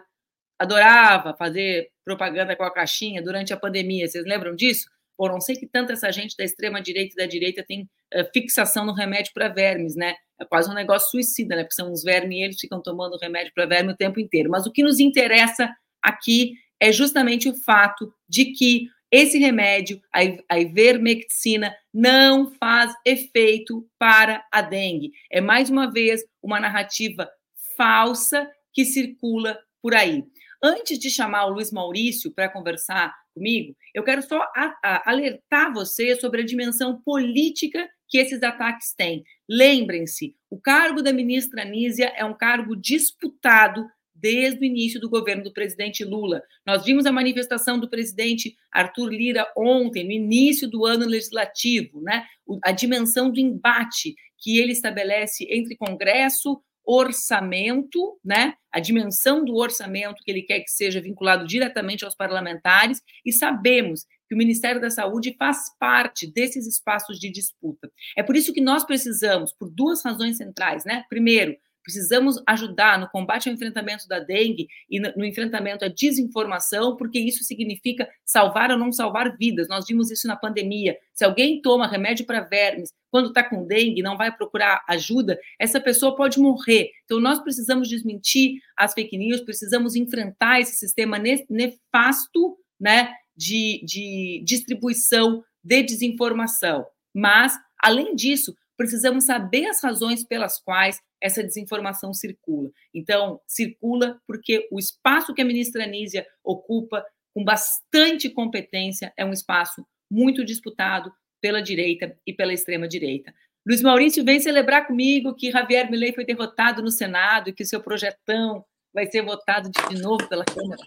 adorava 0.59 1.35
fazer 1.35 1.89
propaganda 2.03 2.55
com 2.55 2.63
a 2.63 2.71
caixinha 2.71 3.21
durante 3.21 3.53
a 3.53 3.57
pandemia. 3.57 4.07
Vocês 4.07 4.25
lembram 4.25 4.55
disso? 4.55 4.87
Bom, 5.17 5.29
não 5.29 5.39
sei 5.39 5.55
que 5.55 5.67
tanto 5.67 5.91
essa 5.91 6.11
gente 6.11 6.35
da 6.37 6.43
extrema 6.43 6.81
direita 6.81 7.13
e 7.13 7.17
da 7.17 7.25
direita 7.25 7.63
tem 7.65 7.83
uh, 8.13 8.25
fixação 8.33 8.85
no 8.85 8.93
remédio 8.93 9.31
para 9.33 9.47
vermes, 9.47 9.95
né? 9.95 10.15
É 10.39 10.45
quase 10.45 10.69
um 10.69 10.73
negócio 10.73 11.09
suicida, 11.09 11.55
né? 11.55 11.63
Porque 11.63 11.75
são 11.75 11.91
os 11.91 12.03
vermes 12.03 12.37
e 12.37 12.41
eles 12.41 12.59
ficam 12.59 12.81
tomando 12.81 13.17
remédio 13.17 13.53
para 13.53 13.65
verme 13.65 13.93
o 13.93 13.97
tempo 13.97 14.19
inteiro. 14.19 14.49
Mas 14.49 14.65
o 14.65 14.71
que 14.71 14.83
nos 14.83 14.99
interessa 14.99 15.73
aqui 16.01 16.53
é 16.79 16.91
justamente 16.91 17.47
o 17.47 17.55
fato 17.55 18.13
de 18.27 18.45
que 18.51 18.87
esse 19.11 19.37
remédio, 19.37 20.01
a 20.49 20.59
ivermectina, 20.59 21.73
não 21.93 22.51
faz 22.55 22.93
efeito 23.05 23.87
para 23.97 24.45
a 24.51 24.61
dengue. 24.61 25.11
É 25.31 25.39
mais 25.39 25.69
uma 25.69 25.89
vez 25.89 26.21
uma 26.43 26.59
narrativa 26.59 27.29
falsa 27.77 28.49
que 28.73 28.83
circula 28.83 29.57
por 29.81 29.93
aí. 29.95 30.23
Antes 30.61 30.99
de 30.99 31.09
chamar 31.09 31.45
o 31.45 31.53
Luiz 31.53 31.71
Maurício 31.71 32.31
para 32.33 32.49
conversar 32.49 33.13
comigo, 33.35 33.75
eu 33.93 34.03
quero 34.03 34.21
só 34.23 34.39
a, 34.55 34.75
a, 34.81 35.11
alertar 35.11 35.73
você 35.73 36.15
sobre 36.15 36.41
a 36.41 36.45
dimensão 36.45 37.01
política 37.01 37.87
que 38.07 38.17
esses 38.17 38.41
ataques 38.41 38.93
têm. 38.95 39.23
Lembrem-se, 39.47 40.35
o 40.49 40.59
cargo 40.59 41.01
da 41.01 41.13
ministra 41.13 41.61
Anísia 41.61 42.11
é 42.15 42.23
um 42.23 42.33
cargo 42.33 42.75
disputado 42.75 43.85
desde 44.15 44.61
o 44.61 44.63
início 44.63 44.99
do 44.99 45.09
governo 45.09 45.43
do 45.43 45.53
presidente 45.53 46.03
Lula. 46.05 46.41
Nós 46.65 46.85
vimos 46.85 47.05
a 47.05 47.11
manifestação 47.11 47.77
do 47.77 47.89
presidente 47.89 48.55
Arthur 48.71 49.09
Lira 49.09 49.45
ontem, 49.57 50.05
no 50.05 50.11
início 50.11 50.69
do 50.69 50.85
ano 50.85 51.05
legislativo, 51.05 52.01
né? 52.01 52.25
A 52.63 52.71
dimensão 52.71 53.29
do 53.29 53.39
embate 53.39 54.15
que 54.39 54.57
ele 54.57 54.71
estabelece 54.71 55.45
entre 55.49 55.75
Congresso, 55.75 56.61
orçamento, 56.85 58.19
né? 58.23 58.53
A 58.71 58.79
dimensão 58.79 59.43
do 59.43 59.55
orçamento 59.55 60.21
que 60.23 60.31
ele 60.31 60.43
quer 60.43 60.59
que 60.59 60.69
seja 60.69 61.01
vinculado 61.01 61.47
diretamente 61.47 62.05
aos 62.05 62.15
parlamentares, 62.15 63.01
e 63.25 63.33
sabemos 63.33 64.05
que 64.27 64.35
o 64.35 64.37
Ministério 64.37 64.81
da 64.81 64.89
Saúde 64.89 65.35
faz 65.37 65.75
parte 65.79 66.31
desses 66.31 66.67
espaços 66.67 67.19
de 67.19 67.31
disputa. 67.31 67.91
É 68.17 68.23
por 68.23 68.35
isso 68.35 68.53
que 68.53 68.61
nós 68.61 68.83
precisamos, 68.83 69.53
por 69.53 69.69
duas 69.69 70.03
razões 70.03 70.37
centrais, 70.37 70.83
né? 70.83 71.03
Primeiro, 71.09 71.55
Precisamos 71.85 72.41
ajudar 72.47 72.99
no 72.99 73.07
combate 73.07 73.47
ao 73.47 73.53
enfrentamento 73.53 74.07
da 74.07 74.19
dengue 74.19 74.67
e 74.89 74.99
no 74.99 75.23
enfrentamento 75.23 75.85
à 75.85 75.87
desinformação, 75.87 76.97
porque 76.97 77.19
isso 77.19 77.43
significa 77.43 78.09
salvar 78.25 78.71
ou 78.71 78.77
não 78.77 78.91
salvar 78.91 79.37
vidas. 79.37 79.67
Nós 79.67 79.85
vimos 79.87 80.09
isso 80.09 80.27
na 80.27 80.35
pandemia. 80.35 80.97
Se 81.13 81.23
alguém 81.23 81.61
toma 81.61 81.87
remédio 81.87 82.25
para 82.25 82.41
vermes 82.41 82.91
quando 83.11 83.27
está 83.27 83.43
com 83.43 83.67
dengue, 83.67 84.01
não 84.01 84.17
vai 84.17 84.35
procurar 84.35 84.83
ajuda, 84.89 85.39
essa 85.59 85.79
pessoa 85.79 86.15
pode 86.15 86.39
morrer. 86.39 86.89
Então, 87.05 87.19
nós 87.19 87.39
precisamos 87.39 87.87
desmentir 87.87 88.59
as 88.75 88.93
fake 88.93 89.15
news, 89.15 89.41
precisamos 89.41 89.95
enfrentar 89.95 90.59
esse 90.59 90.73
sistema 90.75 91.17
nefasto 91.19 92.57
né, 92.79 93.13
de, 93.37 93.81
de 93.85 94.41
distribuição 94.43 95.43
de 95.63 95.83
desinformação. 95.83 96.85
Mas, 97.13 97.53
além 97.81 98.15
disso, 98.15 98.55
precisamos 98.77 99.25
saber 99.25 99.65
as 99.67 99.81
razões 99.81 100.23
pelas 100.23 100.59
quais 100.59 101.01
essa 101.21 101.43
desinformação 101.43 102.13
circula. 102.13 102.69
Então, 102.93 103.39
circula 103.47 104.19
porque 104.27 104.67
o 104.71 104.79
espaço 104.79 105.33
que 105.33 105.41
a 105.41 105.45
ministra 105.45 105.83
Anísia 105.83 106.25
ocupa, 106.43 107.05
com 107.33 107.43
bastante 107.43 108.29
competência, 108.29 109.13
é 109.17 109.25
um 109.25 109.33
espaço 109.33 109.85
muito 110.09 110.45
disputado 110.45 111.11
pela 111.41 111.61
direita 111.61 112.17
e 112.25 112.33
pela 112.33 112.53
extrema-direita. 112.53 113.33
Luiz 113.67 113.81
Maurício, 113.81 114.23
vem 114.23 114.39
celebrar 114.39 114.85
comigo 114.85 115.33
que 115.33 115.51
Javier 115.51 115.89
Milei 115.89 116.13
foi 116.13 116.23
derrotado 116.23 116.83
no 116.83 116.91
Senado 116.91 117.49
e 117.49 117.53
que 117.53 117.65
seu 117.65 117.81
projetão 117.81 118.63
vai 118.93 119.07
ser 119.07 119.23
votado 119.23 119.69
de 119.69 120.01
novo 120.01 120.27
pela 120.29 120.45
Câmara. 120.45 120.81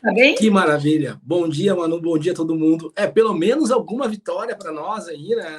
Tá 0.00 0.12
bem? 0.12 0.34
Que 0.34 0.50
maravilha. 0.50 1.20
Bom 1.22 1.48
dia, 1.48 1.74
Manu. 1.74 2.00
Bom 2.00 2.18
dia 2.18 2.32
a 2.32 2.34
todo 2.34 2.56
mundo. 2.56 2.92
É, 2.96 3.06
pelo 3.06 3.34
menos 3.34 3.70
alguma 3.70 4.08
vitória 4.08 4.56
para 4.56 4.72
nós 4.72 5.08
aí, 5.08 5.28
né? 5.30 5.56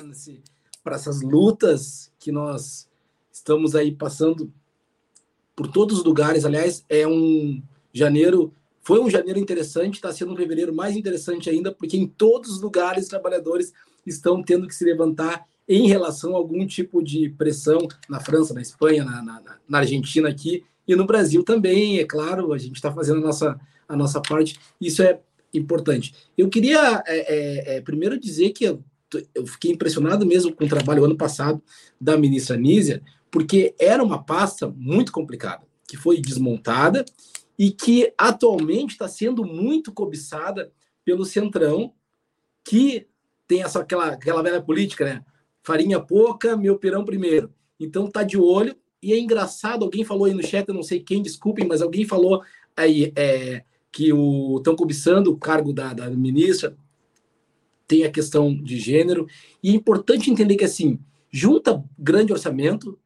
Para 0.83 0.95
essas 0.95 1.21
lutas 1.21 2.11
que 2.19 2.31
nós 2.31 2.89
Estamos 3.31 3.75
aí 3.75 3.91
passando 3.91 4.51
por 5.55 5.67
todos 5.67 5.99
os 5.99 6.03
lugares. 6.03 6.43
Aliás, 6.43 6.85
é 6.89 7.07
um 7.07 7.63
janeiro, 7.93 8.53
foi 8.81 8.99
um 8.99 9.09
janeiro 9.09 9.39
interessante, 9.39 9.95
está 9.95 10.11
sendo 10.11 10.33
um 10.33 10.35
fevereiro 10.35 10.75
mais 10.75 10.95
interessante 10.95 11.49
ainda, 11.49 11.71
porque 11.71 11.95
em 11.95 12.05
todos 12.05 12.51
os 12.51 12.61
lugares 12.61 13.07
trabalhadores 13.07 13.71
estão 14.05 14.43
tendo 14.43 14.67
que 14.67 14.75
se 14.75 14.83
levantar 14.83 15.47
em 15.67 15.87
relação 15.87 16.35
a 16.35 16.37
algum 16.37 16.67
tipo 16.67 17.01
de 17.01 17.29
pressão 17.29 17.87
na 18.09 18.19
França, 18.19 18.53
na 18.53 18.61
Espanha, 18.61 19.05
na, 19.05 19.21
na, 19.21 19.41
na 19.67 19.77
Argentina 19.79 20.27
aqui 20.27 20.63
e 20.85 20.95
no 20.95 21.05
Brasil 21.05 21.43
também, 21.43 21.99
é 21.99 22.05
claro, 22.05 22.51
a 22.51 22.57
gente 22.57 22.75
está 22.75 22.91
fazendo 22.91 23.19
a 23.19 23.21
nossa, 23.21 23.59
a 23.87 23.95
nossa 23.95 24.19
parte, 24.19 24.59
isso 24.79 25.01
é 25.01 25.19
importante. 25.53 26.13
Eu 26.37 26.49
queria 26.49 27.01
é, 27.05 27.17
é, 27.17 27.77
é, 27.77 27.81
primeiro 27.81 28.19
dizer 28.19 28.49
que 28.49 28.65
eu, 28.65 28.83
eu 29.33 29.45
fiquei 29.45 29.71
impressionado 29.71 30.25
mesmo 30.25 30.53
com 30.53 30.65
o 30.65 30.69
trabalho 30.69 31.03
ano 31.03 31.17
passado 31.17 31.61
da 31.99 32.17
ministra 32.17 32.57
Nízia, 32.57 33.01
porque 33.29 33.75
era 33.79 34.03
uma 34.03 34.23
pasta 34.23 34.67
muito 34.67 35.11
complicada, 35.11 35.63
que 35.87 35.97
foi 35.97 36.21
desmontada 36.21 37.05
e 37.57 37.71
que 37.71 38.13
atualmente 38.17 38.91
está 38.91 39.07
sendo 39.07 39.45
muito 39.45 39.91
cobiçada 39.91 40.71
pelo 41.05 41.25
Centrão, 41.25 41.93
que 42.63 43.07
tem 43.47 43.63
essa, 43.63 43.79
aquela, 43.79 44.07
aquela 44.07 44.41
velha 44.41 44.61
política, 44.61 45.05
né? 45.05 45.25
Farinha 45.63 45.99
pouca, 45.99 46.57
meu 46.57 46.77
pirão 46.77 47.05
primeiro. 47.05 47.53
Então 47.79 48.09
tá 48.09 48.23
de 48.23 48.37
olho. 48.37 48.75
E 49.01 49.13
é 49.13 49.19
engraçado, 49.19 49.83
alguém 49.83 50.03
falou 50.03 50.25
aí 50.25 50.33
no 50.33 50.43
chat, 50.43 50.67
eu 50.67 50.75
não 50.75 50.83
sei 50.83 50.99
quem, 50.99 51.23
desculpem, 51.23 51.67
mas 51.67 51.81
alguém 51.81 52.05
falou 52.05 52.43
aí 52.77 53.11
é, 53.15 53.63
que 53.91 54.09
estão 54.57 54.75
cobiçando 54.75 55.31
o 55.31 55.37
cargo 55.37 55.73
da, 55.73 55.93
da 55.93 56.09
ministra, 56.09 56.77
tem 57.91 58.05
a 58.05 58.11
questão 58.11 58.55
de 58.55 58.79
gênero. 58.79 59.27
E 59.61 59.71
é 59.71 59.73
importante 59.73 60.31
entender 60.31 60.55
que, 60.55 60.63
assim, 60.63 60.97
junta 61.29 61.83
grande 61.99 62.31
orçamento, 62.31 62.97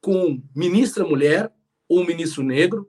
com 0.00 0.40
ministra 0.54 1.04
mulher 1.04 1.52
ou 1.88 2.06
ministro 2.06 2.44
negro, 2.44 2.88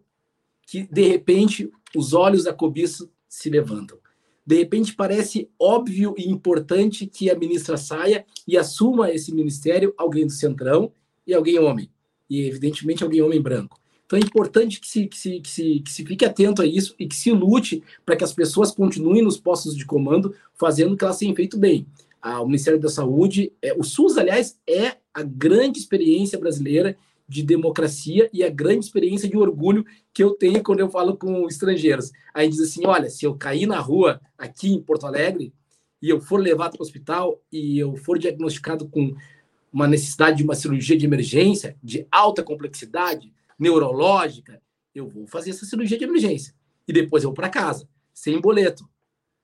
que 0.67 0.83
de 0.83 1.01
repente 1.01 1.67
os 1.95 2.13
olhos 2.13 2.43
da 2.43 2.53
cobiça 2.53 3.09
se 3.27 3.49
levantam. 3.49 3.97
De 4.45 4.55
repente 4.55 4.93
parece 4.93 5.49
óbvio 5.59 6.13
e 6.15 6.29
importante 6.29 7.07
que 7.07 7.31
a 7.31 7.35
ministra 7.35 7.75
saia 7.75 8.23
e 8.47 8.55
assuma 8.55 9.11
esse 9.11 9.33
ministério 9.33 9.95
alguém 9.97 10.27
do 10.27 10.31
centrão 10.31 10.93
e 11.25 11.33
alguém 11.33 11.57
homem. 11.57 11.89
E 12.29 12.41
evidentemente 12.41 13.03
alguém 13.03 13.23
homem 13.23 13.41
branco. 13.41 13.80
Então 14.11 14.19
é 14.19 14.23
importante 14.23 14.81
que 14.81 14.87
se, 14.89 15.07
que 15.07 15.17
se, 15.17 15.39
que 15.39 15.49
se, 15.49 15.79
que 15.79 15.89
se 15.89 16.05
fique 16.05 16.25
atento 16.25 16.61
a 16.61 16.65
isso 16.65 16.93
e 16.99 17.07
que 17.07 17.15
se 17.15 17.31
lute 17.31 17.81
para 18.05 18.17
que 18.17 18.25
as 18.25 18.33
pessoas 18.33 18.69
continuem 18.69 19.21
nos 19.21 19.39
postos 19.39 19.73
de 19.73 19.85
comando 19.85 20.35
fazendo 20.53 20.97
que 20.97 21.05
elas 21.05 21.17
têm 21.17 21.33
feito 21.33 21.57
bem. 21.57 21.87
Ah, 22.21 22.41
o 22.41 22.45
Ministério 22.45 22.77
da 22.77 22.89
Saúde, 22.89 23.53
é, 23.61 23.73
o 23.73 23.83
SUS, 23.83 24.17
aliás, 24.17 24.59
é 24.67 24.97
a 25.13 25.23
grande 25.23 25.79
experiência 25.79 26.37
brasileira 26.37 26.97
de 27.25 27.41
democracia 27.41 28.29
e 28.33 28.43
a 28.43 28.49
grande 28.49 28.83
experiência 28.83 29.29
de 29.29 29.37
orgulho 29.37 29.85
que 30.13 30.21
eu 30.21 30.31
tenho 30.31 30.61
quando 30.61 30.81
eu 30.81 30.89
falo 30.89 31.15
com 31.15 31.47
estrangeiros. 31.47 32.11
Aí 32.33 32.49
diz 32.49 32.59
assim: 32.59 32.85
olha, 32.85 33.09
se 33.09 33.23
eu 33.23 33.33
cair 33.33 33.65
na 33.65 33.79
rua 33.79 34.19
aqui 34.37 34.73
em 34.73 34.81
Porto 34.81 35.07
Alegre 35.07 35.53
e 36.01 36.09
eu 36.09 36.19
for 36.19 36.37
levado 36.37 36.73
para 36.73 36.81
o 36.81 36.85
hospital 36.85 37.41
e 37.49 37.79
eu 37.79 37.95
for 37.95 38.19
diagnosticado 38.19 38.89
com 38.89 39.15
uma 39.71 39.87
necessidade 39.87 40.35
de 40.35 40.43
uma 40.43 40.53
cirurgia 40.53 40.97
de 40.97 41.05
emergência 41.05 41.77
de 41.81 42.05
alta 42.11 42.43
complexidade 42.43 43.31
neurológica, 43.61 44.59
eu 44.93 45.07
vou 45.07 45.27
fazer 45.27 45.51
essa 45.51 45.65
cirurgia 45.65 45.97
de 45.97 46.03
emergência 46.03 46.53
e 46.87 46.91
depois 46.91 47.23
eu 47.23 47.29
vou 47.29 47.35
para 47.35 47.47
casa, 47.47 47.87
sem 48.11 48.41
boleto, 48.41 48.89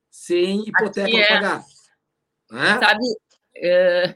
sem 0.10 0.68
hipoteca 0.68 1.10
para 1.10 1.20
é... 1.20 1.28
pagar. 1.28 1.66
Né? 2.50 2.80
Sabe, 2.80 3.04
uh, 3.04 4.16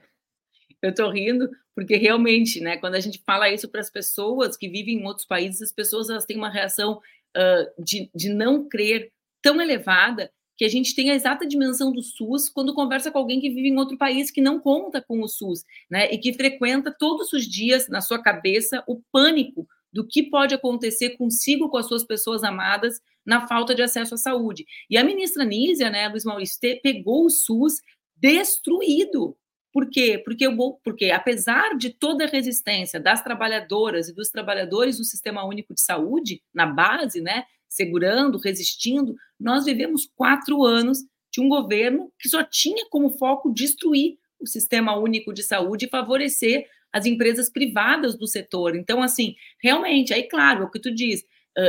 eu 0.82 0.90
estou 0.90 1.12
rindo 1.12 1.48
porque 1.76 1.96
realmente, 1.98 2.60
né, 2.60 2.78
quando 2.78 2.96
a 2.96 3.00
gente 3.00 3.22
fala 3.26 3.50
isso 3.50 3.70
para 3.70 3.80
as 3.80 3.90
pessoas 3.90 4.58
que 4.58 4.68
vivem 4.68 5.00
em 5.00 5.06
outros 5.06 5.26
países, 5.26 5.62
as 5.62 5.72
pessoas 5.72 6.10
elas 6.10 6.26
têm 6.26 6.36
uma 6.36 6.50
reação 6.50 7.00
uh, 7.38 7.84
de, 7.84 8.10
de 8.14 8.30
não 8.30 8.68
crer 8.68 9.12
tão 9.42 9.62
elevada 9.62 10.32
que 10.58 10.66
a 10.66 10.70
gente 10.70 10.94
tem 10.94 11.10
a 11.12 11.16
exata 11.16 11.48
dimensão 11.48 11.92
do 11.92 12.02
SUS 12.02 12.50
quando 12.50 12.74
conversa 12.74 13.10
com 13.12 13.18
alguém 13.18 13.40
que 13.40 13.50
vive 13.50 13.70
em 13.70 13.78
outro 13.78 13.98
país 13.98 14.30
que 14.30 14.42
não 14.42 14.60
conta 14.60 15.02
com 15.02 15.22
o 15.22 15.28
SUS, 15.28 15.64
né, 15.90 16.12
e 16.12 16.18
que 16.18 16.34
frequenta 16.34 16.96
todos 16.98 17.32
os 17.34 17.46
dias 17.46 17.88
na 17.88 18.02
sua 18.02 18.22
cabeça 18.22 18.84
o 18.88 19.02
pânico 19.12 19.68
do 19.92 20.08
que 20.08 20.24
pode 20.24 20.56
acontecer 20.56 21.18
consigo, 21.18 21.70
com 21.70 21.78
as 21.78 21.88
suas 21.88 22.04
pessoas 22.04 22.44
amadas, 22.44 23.02
na 23.26 23.48
falta 23.48 23.76
de 23.76 23.82
acesso 23.82 24.16
à 24.16 24.18
saúde. 24.18 24.66
E 24.90 24.98
a 24.98 25.04
ministra 25.04 25.44
Nízia, 25.44 25.90
né, 25.90 26.08
Luiz 26.08 26.24
Maurício, 26.24 26.60
pegou 26.82 27.26
o 27.26 27.30
SUS 27.30 27.82
destruído. 28.16 29.36
Por 29.74 29.90
quê? 29.90 30.22
Porque, 30.24 30.48
porque, 30.84 31.12
apesar 31.12 31.78
de 31.78 31.92
toda 31.92 32.26
a 32.26 32.28
resistência 32.28 33.00
das 33.00 33.24
trabalhadoras 33.24 34.10
e 34.10 34.14
dos 34.14 34.30
trabalhadores 34.30 34.98
do 34.98 35.04
Sistema 35.04 35.46
Único 35.46 35.74
de 35.74 35.82
Saúde, 35.82 36.42
na 36.54 36.66
base, 36.66 37.22
né, 37.22 37.46
segurando, 37.70 38.38
resistindo, 38.38 39.16
nós 39.40 39.66
vivemos 39.66 40.10
quatro 40.14 40.66
anos 40.66 41.00
de 41.32 41.40
um 41.40 41.48
governo 41.48 42.12
que 42.20 42.28
só 42.28 42.44
tinha 42.44 42.86
como 42.90 43.18
foco 43.18 43.54
destruir 43.54 44.18
o 44.40 44.46
Sistema 44.46 44.98
Único 44.98 45.34
de 45.34 45.42
Saúde 45.42 45.86
e 45.86 45.90
favorecer 45.90 46.68
as 46.92 47.06
empresas 47.06 47.50
privadas 47.50 48.18
do 48.18 48.28
setor. 48.28 48.76
Então, 48.76 49.02
assim, 49.02 49.36
realmente, 49.62 50.14
aí, 50.14 50.24
claro, 50.24 50.64
é 50.64 50.66
o 50.66 50.70
que 50.70 50.80
tu 50.80 50.94
diz, 50.94 51.24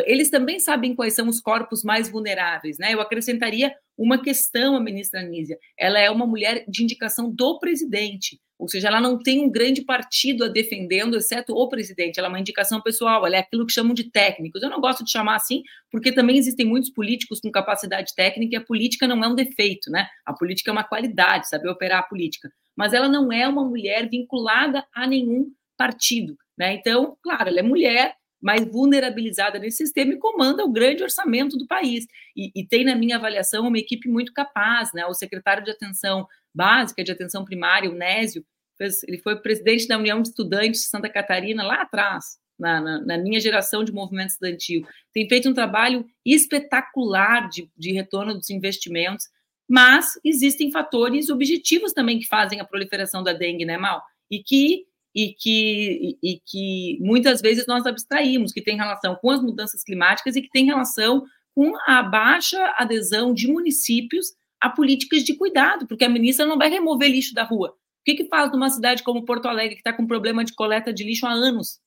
eles 0.07 0.31
também 0.31 0.61
sabem 0.61 0.95
quais 0.95 1.15
são 1.15 1.29
os 1.29 1.41
corpos 1.41 1.83
mais 1.83 2.09
vulneráveis, 2.09 2.79
né? 2.79 2.95
Eu 2.95 3.01
acrescentaria 3.01 3.75
uma 3.99 4.23
questão 4.23 4.77
à 4.77 4.81
ministra 4.81 5.23
Nízia. 5.23 5.59
Ela 5.79 5.99
é 5.99 6.09
uma 6.11 6.27
mulher 6.27 6.65
de 6.69 6.83
indicação 6.85 7.31
do 7.31 7.59
presidente, 7.59 8.41
ou 8.59 8.69
seja, 8.69 8.87
ela 8.87 9.01
não 9.01 9.19
tem 9.19 9.45
um 9.45 9.51
grande 9.51 9.83
partido 9.85 10.45
a 10.45 10.49
defendendo, 10.49 11.17
exceto 11.17 11.53
o 11.53 11.69
presidente. 11.69 12.17
Ela 12.19 12.29
é 12.29 12.31
uma 12.31 12.39
indicação 12.39 12.81
pessoal, 12.81 13.27
ela 13.27 13.35
é 13.35 13.41
aquilo 13.41 13.67
que 13.67 13.73
chamam 13.73 13.93
de 13.93 14.05
técnicos. 14.09 14.63
Eu 14.63 14.71
não 14.71 14.81
gosto 14.81 15.05
de 15.05 15.11
chamar 15.11 15.35
assim, 15.35 15.65
porque 15.91 16.13
também 16.13 16.39
existem 16.39 16.65
muitos 16.65 16.91
políticos 16.91 17.41
com 17.41 17.51
capacidade 17.51 18.15
técnica 18.15 18.55
e 18.55 18.59
a 18.59 18.65
política 18.65 19.09
não 19.09 19.23
é 19.25 19.27
um 19.27 19.35
defeito, 19.35 19.91
né? 19.91 20.07
A 20.25 20.33
política 20.33 20.71
é 20.71 20.73
uma 20.73 20.85
qualidade, 20.85 21.49
saber 21.49 21.69
operar 21.69 21.99
a 21.99 22.05
política. 22.05 22.53
Mas 22.77 22.93
ela 22.93 23.09
não 23.09 23.33
é 23.33 23.47
uma 23.47 23.65
mulher 23.65 24.09
vinculada 24.09 24.85
a 24.95 25.07
nenhum 25.07 25.53
partido, 25.77 26.37
né? 26.57 26.75
Então, 26.75 27.17
claro, 27.23 27.49
ela 27.49 27.61
é 27.61 27.63
mulher, 27.63 28.17
mais 28.43 28.67
vulnerabilizada 28.67 29.59
nesse 29.59 29.79
sistema 29.79 30.13
e 30.13 30.19
comanda 30.19 30.65
o 30.65 30.73
grande 30.73 31.03
orçamento 31.03 31.57
do 31.57 31.67
país. 31.67 32.07
E, 32.37 32.51
e, 32.57 32.67
tem, 32.67 32.85
na 32.85 32.97
minha 32.97 33.17
avaliação, 33.17 33.69
uma 33.69 33.79
equipe 33.79 34.09
muito 34.09 34.33
capaz, 34.33 34.93
né? 34.93 35.07
O 35.07 35.15
secretário 35.15 35.63
de 35.63 35.71
Atenção 35.71 36.27
Básica, 36.53 37.05
de 37.05 37.13
Atenção 37.13 37.45
Primária, 37.45 37.89
o 37.89 37.95
Nésio, 37.95 38.45
fez, 38.77 39.03
ele 39.05 39.19
foi 39.19 39.41
presidente 39.41 39.87
da 39.87 39.97
União 39.97 40.21
de 40.21 40.29
Estudantes 40.29 40.81
de 40.81 40.87
Santa 40.89 41.09
Catarina 41.09 41.63
lá 41.63 41.83
atrás, 41.83 42.37
na, 42.59 42.81
na, 42.81 43.01
na, 43.05 43.19
minha 43.19 43.39
geração 43.39 43.85
de 43.85 43.93
movimento 43.93 44.31
estudantil. 44.31 44.87
Tem 45.13 45.29
feito 45.29 45.49
um 45.49 45.55
trabalho 45.55 46.05
espetacular 46.27 47.49
de, 47.49 47.71
de 47.77 47.93
retorno 47.93 48.35
dos 48.35 48.51
investimentos, 48.51 49.27
mas 49.73 50.21
existem 50.23 50.71
fatores 50.71 51.31
objetivos 51.31 51.95
também 51.95 52.19
que 52.19 52.27
fazem 52.29 52.61
a 52.61 52.65
proliferação 52.65 53.23
da 53.23 53.33
dengue, 53.33 53.65
né, 53.65 53.79
Mal? 53.79 54.03
E 54.31 54.43
que 54.43 54.85
e 55.15 55.35
que, 55.35 56.19
e, 56.23 56.41
que 56.45 56.99
muitas 57.01 57.43
vezes 57.43 57.67
nós 57.67 57.87
abstraímos, 57.87 58.53
que 58.53 58.63
tem 58.63 58.77
relação 58.77 59.15
com 59.15 59.31
as 59.31 59.43
mudanças 59.43 59.83
climáticas 59.83 60.37
e 60.37 60.43
que 60.43 60.51
tem 60.51 60.65
relação 60.65 61.25
com 61.55 61.75
a 61.87 62.03
baixa 62.03 62.75
adesão 62.77 63.33
de 63.35 63.47
municípios 63.47 64.35
a 64.61 64.71
políticas 64.71 65.23
de 65.23 65.35
cuidado, 65.35 65.87
porque 65.87 66.05
a 66.05 66.09
ministra 66.09 66.47
não 66.47 66.57
vai 66.57 66.71
remover 66.71 67.11
lixo 67.11 67.35
da 67.35 67.43
rua. 67.43 67.71
O 67.71 68.05
que, 68.05 68.15
que 68.15 68.25
faz 68.25 68.51
numa 68.53 68.71
cidade 68.71 69.03
como 69.03 69.25
Porto 69.25 69.49
Alegre, 69.49 69.75
que 69.75 69.81
está 69.81 69.93
com 69.93 70.07
problema 70.07 70.45
de 70.45 70.55
coleta 70.55 70.93
de 70.93 71.05
lixo 71.05 71.27
há 71.27 71.33
anos? 71.33 71.79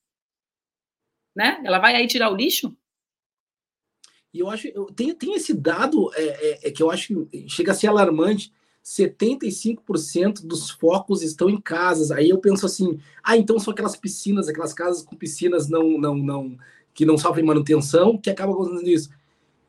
Né? 1.36 1.62
Ela 1.64 1.80
vai 1.80 1.96
aí 1.96 2.08
tirar 2.08 2.32
o 2.32 2.36
lixo? 2.36 2.76
E 4.36 4.40
eu 4.40 4.50
acho, 4.50 4.68
eu, 4.68 4.88
tem, 4.88 5.16
tem 5.16 5.34
esse 5.34 5.54
dado 5.54 6.12
é, 6.14 6.24
é, 6.24 6.68
é 6.68 6.72
que 6.72 6.84
eu 6.84 6.92
acho 6.92 7.26
que 7.32 7.48
chega 7.48 7.72
a 7.72 7.76
ser 7.76 7.88
alarmante. 7.88 8.52
75% 8.84 10.46
dos 10.46 10.70
focos 10.70 11.22
estão 11.22 11.50
em 11.50 11.60
casas. 11.60 12.12
Aí 12.12 12.30
eu 12.30 12.38
penso 12.38 12.66
assim, 12.66 13.00
ah, 13.24 13.38
então 13.38 13.58
são 13.58 13.72
aquelas 13.72 13.96
piscinas, 13.96 14.50
aquelas 14.50 14.74
casas 14.74 15.04
com 15.04 15.16
piscinas 15.16 15.70
não, 15.70 15.98
não, 15.98 16.16
não, 16.16 16.58
que 16.94 17.06
não 17.06 17.18
sofrem 17.18 17.46
manutenção, 17.46 18.18
que 18.18 18.30
acabam 18.30 18.56
acontecendo 18.56 18.90
isso. 18.90 19.10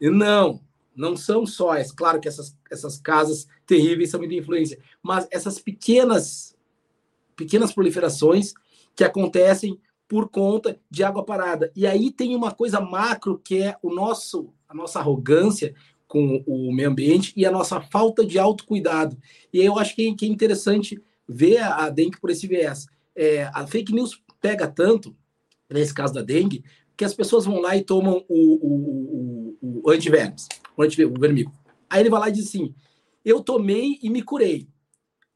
Não, 0.01 0.61
não 0.97 1.17
são 1.17 1.47
só, 1.47 1.77
é 1.77 1.85
claro 1.85 2.21
que 2.21 2.27
essas, 2.27 2.53
essas 2.69 2.99
casas 2.99 3.47
terríveis 3.65 4.11
são 4.11 4.19
de 4.21 4.37
influência, 4.37 4.81
mas 5.01 5.29
essas 5.31 5.61
pequenas, 5.61 6.57
pequenas 7.37 7.73
proliferações 7.73 8.53
que 8.97 9.05
acontecem 9.05 9.81
por 10.09 10.29
conta 10.29 10.79
de 10.91 11.03
água 11.03 11.25
parada. 11.25 11.73
E 11.75 11.87
aí 11.87 12.11
tem 12.11 12.35
uma 12.35 12.53
coisa 12.53 12.81
macro 12.81 13.39
que 13.39 13.63
é 13.63 13.77
o 13.83 13.93
nosso, 13.93 14.53
a 14.69 14.75
nossa 14.75 14.99
arrogância 14.99 15.75
com 16.07 16.43
o 16.47 16.73
meio 16.73 16.89
ambiente 16.91 17.33
e 17.37 17.45
a 17.45 17.51
nossa 17.51 17.81
falta 17.81 18.25
de 18.25 18.39
autocuidado. 18.39 19.19
E 19.53 19.61
eu 19.61 19.79
acho 19.79 19.95
que 19.95 20.03
é, 20.07 20.27
interessante 20.27 21.03
ver 21.29 21.59
a 21.59 21.89
dengue 21.91 22.21
por 22.21 22.31
esse 22.31 22.47
viés. 22.47 22.87
É, 23.15 23.45
a 23.53 23.67
fake 23.67 23.93
news 23.93 24.23
pega 24.41 24.69
tanto, 24.69 25.17
nesse 25.69 25.93
caso 25.93 26.15
da 26.15 26.23
dengue, 26.23 26.65
que 26.97 27.05
as 27.05 27.15
pessoas 27.15 27.45
vão 27.45 27.61
lá 27.61 27.77
e 27.77 27.83
tomam 27.83 28.25
o, 28.29 29.57
o, 29.61 29.83
o, 29.85 29.91
antivermes, 29.91 30.49
o, 30.77 30.83
o 30.83 31.21
vermigo. 31.21 31.53
Aí 31.91 32.01
ele 32.01 32.11
vai 32.11 32.21
lá 32.21 32.29
e 32.29 32.33
diz 32.33 32.49
assim: 32.49 32.75
Eu 33.25 33.41
tomei 33.41 33.99
e 34.03 34.09
me 34.09 34.23
curei. 34.23 34.69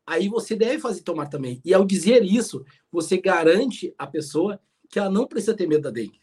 Aí 0.06 0.28
você 0.28 0.56
deve 0.56 0.78
fazer 0.78 1.02
tomar 1.02 1.26
também. 1.26 1.60
E 1.64 1.72
ao 1.74 1.84
dizer 1.84 2.24
isso, 2.24 2.64
você 2.90 3.18
garante 3.18 3.94
a 3.96 4.06
pessoa 4.06 4.60
que 4.88 4.98
ela 4.98 5.10
não 5.10 5.26
precisa 5.26 5.54
ter 5.54 5.68
medo 5.68 5.82
da 5.82 5.90
dengue. 5.90 6.20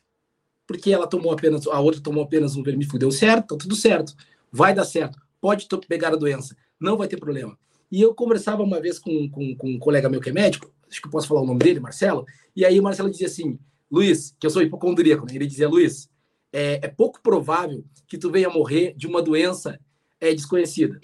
Porque 0.67 0.91
ela 0.91 1.07
tomou 1.07 1.31
apenas, 1.31 1.65
a 1.65 1.79
outra 1.79 2.01
tomou 2.01 2.23
apenas 2.23 2.55
um 2.55 2.61
vermífugo, 2.61 2.99
deu 2.99 3.11
certo, 3.11 3.55
tá 3.55 3.57
tudo 3.57 3.75
certo 3.75 4.13
vai 4.51 4.73
dar 4.73 4.85
certo, 4.85 5.19
pode 5.39 5.67
pegar 5.87 6.13
a 6.13 6.17
doença, 6.17 6.55
não 6.79 6.97
vai 6.97 7.07
ter 7.07 7.17
problema. 7.17 7.57
E 7.91 8.01
eu 8.01 8.13
conversava 8.13 8.63
uma 8.63 8.81
vez 8.81 8.99
com, 8.99 9.29
com, 9.29 9.55
com 9.55 9.69
um 9.69 9.79
colega 9.79 10.09
meu 10.09 10.19
que 10.19 10.29
é 10.29 10.33
médico, 10.33 10.71
acho 10.89 11.01
que 11.01 11.07
eu 11.07 11.11
posso 11.11 11.27
falar 11.27 11.41
o 11.41 11.45
nome 11.45 11.59
dele, 11.59 11.79
Marcelo, 11.79 12.25
e 12.55 12.65
aí 12.65 12.79
o 12.79 12.83
Marcelo 12.83 13.09
dizia 13.09 13.27
assim, 13.27 13.57
Luiz, 13.89 14.35
que 14.39 14.45
eu 14.45 14.51
sou 14.51 14.61
hipocondríaco, 14.61 15.25
né? 15.25 15.35
ele 15.35 15.45
dizia, 15.45 15.69
Luiz, 15.69 16.09
é, 16.51 16.79
é, 16.83 16.87
pouco 16.87 17.21
provável 17.21 17.83
que 18.07 18.17
tu 18.17 18.31
venha 18.31 18.49
morrer 18.49 18.93
de 18.95 19.07
uma 19.07 19.21
doença 19.21 19.79
é, 20.19 20.33
desconhecida, 20.33 20.99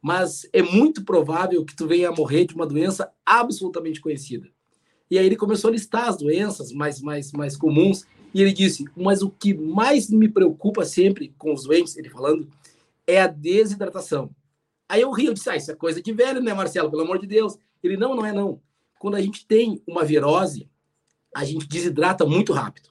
mas 0.00 0.48
é 0.52 0.62
muito 0.62 1.04
provável 1.04 1.64
que 1.64 1.74
tu 1.74 1.86
venha 1.86 2.10
morrer 2.10 2.46
de 2.46 2.54
uma 2.54 2.66
doença 2.66 3.10
absolutamente 3.26 4.00
conhecida. 4.00 4.48
E 5.10 5.18
aí 5.18 5.26
ele 5.26 5.36
começou 5.36 5.68
a 5.68 5.72
listar 5.72 6.08
as 6.08 6.16
doenças 6.16 6.72
mais, 6.72 7.00
mais, 7.00 7.32
mais 7.32 7.56
comuns, 7.56 8.06
e 8.32 8.42
ele 8.42 8.52
disse, 8.52 8.84
mas 8.96 9.22
o 9.22 9.30
que 9.30 9.54
mais 9.54 10.10
me 10.10 10.28
preocupa 10.28 10.84
sempre 10.84 11.34
com 11.38 11.52
os 11.52 11.64
doentes, 11.64 11.96
ele 11.96 12.10
falando, 12.10 12.48
é 13.06 13.20
a 13.20 13.26
desidratação. 13.26 14.30
Aí 14.88 15.00
eu 15.00 15.10
ri, 15.10 15.26
eu 15.26 15.34
disse, 15.34 15.50
ah, 15.50 15.56
isso 15.56 15.70
é 15.70 15.74
coisa 15.74 16.00
de 16.02 16.12
velho, 16.12 16.40
né, 16.40 16.52
Marcelo? 16.54 16.90
Pelo 16.90 17.02
amor 17.02 17.18
de 17.18 17.26
Deus. 17.26 17.58
Ele, 17.82 17.96
não, 17.96 18.14
não 18.14 18.24
é 18.24 18.32
não. 18.32 18.60
Quando 18.98 19.16
a 19.16 19.20
gente 19.20 19.46
tem 19.46 19.82
uma 19.86 20.04
virose, 20.04 20.68
a 21.34 21.44
gente 21.44 21.68
desidrata 21.68 22.24
muito 22.24 22.52
rápido, 22.52 22.90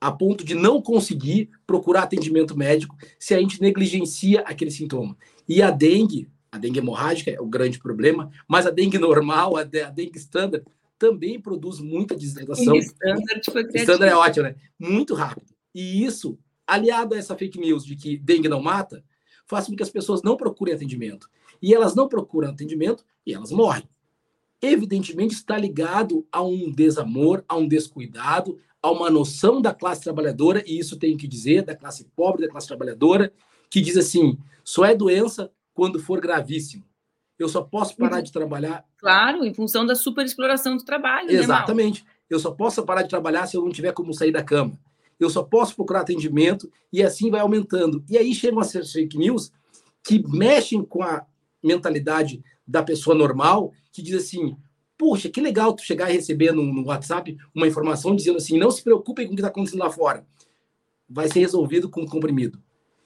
a 0.00 0.12
ponto 0.12 0.44
de 0.44 0.54
não 0.54 0.80
conseguir 0.80 1.50
procurar 1.66 2.02
atendimento 2.02 2.56
médico 2.56 2.96
se 3.18 3.34
a 3.34 3.38
gente 3.38 3.60
negligencia 3.60 4.40
aquele 4.42 4.70
sintoma. 4.70 5.16
E 5.48 5.60
a 5.60 5.70
dengue, 5.70 6.28
a 6.52 6.58
dengue 6.58 6.78
hemorrágica 6.78 7.30
é 7.30 7.40
o 7.40 7.46
grande 7.46 7.78
problema, 7.78 8.30
mas 8.46 8.66
a 8.66 8.70
dengue 8.70 8.98
normal, 8.98 9.56
a 9.56 9.64
dengue 9.64 10.18
standard, 10.18 10.64
também 11.00 11.40
produz 11.40 11.80
muita 11.80 12.14
desidratação. 12.14 12.76
Standard, 12.76 13.40
standard 13.74 14.12
é 14.12 14.14
ótimo, 14.14 14.44
né? 14.44 14.54
Muito 14.78 15.14
rápido. 15.14 15.54
E 15.74 16.04
isso, 16.04 16.38
aliado 16.66 17.14
a 17.14 17.18
essa 17.18 17.34
fake 17.34 17.58
news 17.58 17.86
de 17.86 17.96
que 17.96 18.18
dengue 18.18 18.50
não 18.50 18.62
mata, 18.62 19.02
faz 19.46 19.66
com 19.66 19.74
que 19.74 19.82
as 19.82 19.88
pessoas 19.88 20.22
não 20.22 20.36
procurem 20.36 20.74
atendimento. 20.74 21.26
E 21.62 21.74
elas 21.74 21.94
não 21.94 22.06
procuram 22.06 22.50
atendimento 22.50 23.02
e 23.26 23.32
elas 23.32 23.50
morrem. 23.50 23.88
Evidentemente 24.60 25.34
está 25.34 25.56
ligado 25.56 26.26
a 26.30 26.42
um 26.42 26.70
desamor, 26.70 27.42
a 27.48 27.56
um 27.56 27.66
descuidado, 27.66 28.58
a 28.82 28.90
uma 28.90 29.08
noção 29.08 29.58
da 29.60 29.72
classe 29.72 30.02
trabalhadora, 30.02 30.62
e 30.66 30.78
isso 30.78 30.98
tenho 30.98 31.16
que 31.16 31.26
dizer, 31.26 31.62
da 31.62 31.74
classe 31.74 32.04
pobre, 32.14 32.42
da 32.42 32.52
classe 32.52 32.68
trabalhadora, 32.68 33.32
que 33.70 33.80
diz 33.80 33.96
assim: 33.96 34.36
só 34.62 34.84
é 34.84 34.94
doença 34.94 35.50
quando 35.72 35.98
for 35.98 36.20
gravíssimo. 36.20 36.84
Eu 37.40 37.48
só 37.48 37.62
posso 37.62 37.96
parar 37.96 38.20
de 38.20 38.30
trabalhar. 38.30 38.84
Claro, 38.98 39.44
em 39.44 39.52
função 39.52 39.84
da 39.84 39.96
superexploração 39.96 40.76
do 40.76 40.84
trabalho. 40.84 41.26
Né, 41.26 41.34
Exatamente. 41.34 42.04
Né, 42.04 42.10
eu 42.28 42.38
só 42.38 42.52
posso 42.52 42.84
parar 42.84 43.02
de 43.02 43.08
trabalhar 43.08 43.46
se 43.46 43.56
eu 43.56 43.64
não 43.64 43.72
tiver 43.72 43.92
como 43.92 44.14
sair 44.14 44.30
da 44.30 44.42
cama 44.44 44.78
eu 45.20 45.28
só 45.28 45.42
posso 45.42 45.76
procurar 45.76 46.00
atendimento 46.00 46.72
e 46.90 47.02
assim 47.02 47.30
vai 47.30 47.40
aumentando. 47.40 48.02
E 48.08 48.16
aí 48.16 48.34
chegam 48.34 48.58
as 48.58 48.72
fake 48.72 49.18
news 49.18 49.52
que 50.02 50.26
mexem 50.26 50.82
com 50.82 51.02
a 51.02 51.24
mentalidade 51.62 52.42
da 52.66 52.82
pessoa 52.82 53.14
normal, 53.14 53.72
que 53.92 54.00
diz 54.00 54.14
assim: 54.14 54.56
Poxa, 54.96 55.28
que 55.28 55.40
legal 55.40 55.74
tu 55.74 55.82
chegar 55.82 56.10
e 56.10 56.14
receber 56.14 56.52
no, 56.52 56.62
no 56.62 56.86
WhatsApp 56.86 57.36
uma 57.54 57.68
informação 57.68 58.16
dizendo 58.16 58.38
assim: 58.38 58.58
não 58.58 58.70
se 58.70 58.82
preocupem 58.82 59.26
com 59.26 59.34
o 59.34 59.36
que 59.36 59.42
está 59.42 59.48
acontecendo 59.48 59.80
lá 59.80 59.90
fora. 59.90 60.26
Vai 61.08 61.28
ser 61.28 61.40
resolvido 61.40 61.90
com 61.90 62.06
comprimido. 62.06 62.58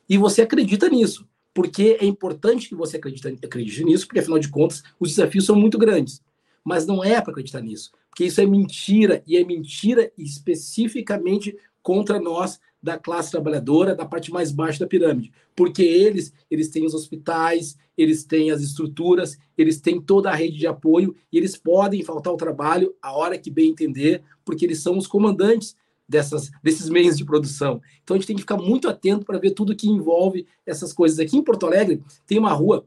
E 0.08 0.16
você 0.16 0.42
acredita 0.42 0.88
nisso, 0.88 1.26
porque 1.54 1.96
é 2.00 2.04
importante 2.04 2.68
que 2.68 2.74
você 2.74 2.96
acredite, 2.96 3.38
acredite 3.42 3.84
nisso, 3.84 4.06
porque 4.06 4.18
afinal 4.18 4.40
de 4.40 4.48
contas 4.50 4.82
os 4.98 5.10
desafios 5.10 5.46
são 5.46 5.54
muito 5.54 5.78
grandes. 5.78 6.20
Mas 6.64 6.86
não 6.86 7.04
é 7.04 7.20
para 7.20 7.30
acreditar 7.30 7.60
nisso, 7.60 7.92
porque 8.10 8.24
isso 8.24 8.40
é 8.40 8.46
mentira, 8.46 9.22
e 9.26 9.36
é 9.36 9.44
mentira 9.44 10.10
especificamente 10.18 11.56
contra 11.82 12.18
nós 12.18 12.58
da 12.82 12.98
classe 12.98 13.30
trabalhadora, 13.30 13.94
da 13.94 14.04
parte 14.04 14.30
mais 14.30 14.50
baixa 14.50 14.80
da 14.80 14.86
pirâmide, 14.86 15.32
porque 15.54 15.82
eles, 15.82 16.32
eles 16.50 16.68
têm 16.68 16.84
os 16.84 16.92
hospitais, 16.92 17.78
eles 17.96 18.24
têm 18.24 18.50
as 18.50 18.60
estruturas, 18.60 19.38
eles 19.56 19.80
têm 19.80 20.00
toda 20.00 20.30
a 20.30 20.34
rede 20.34 20.58
de 20.58 20.66
apoio 20.66 21.14
e 21.32 21.38
eles 21.38 21.56
podem 21.56 22.02
faltar 22.02 22.32
o 22.32 22.36
trabalho 22.36 22.94
a 23.00 23.12
hora 23.12 23.38
que 23.38 23.50
bem 23.50 23.70
entender, 23.70 24.22
porque 24.44 24.64
eles 24.64 24.82
são 24.82 24.98
os 24.98 25.06
comandantes 25.06 25.76
dessas, 26.08 26.50
desses 26.62 26.88
meios 26.88 27.16
de 27.16 27.24
produção. 27.24 27.80
Então 28.02 28.14
a 28.14 28.18
gente 28.18 28.26
tem 28.26 28.36
que 28.36 28.42
ficar 28.42 28.56
muito 28.56 28.88
atento 28.88 29.24
para 29.24 29.38
ver 29.38 29.52
tudo 29.52 29.76
que 29.76 29.88
envolve 29.88 30.46
essas 30.66 30.92
coisas. 30.92 31.18
Aqui 31.18 31.36
em 31.36 31.42
Porto 31.42 31.66
Alegre 31.66 32.02
tem 32.26 32.38
uma 32.38 32.52
rua, 32.52 32.86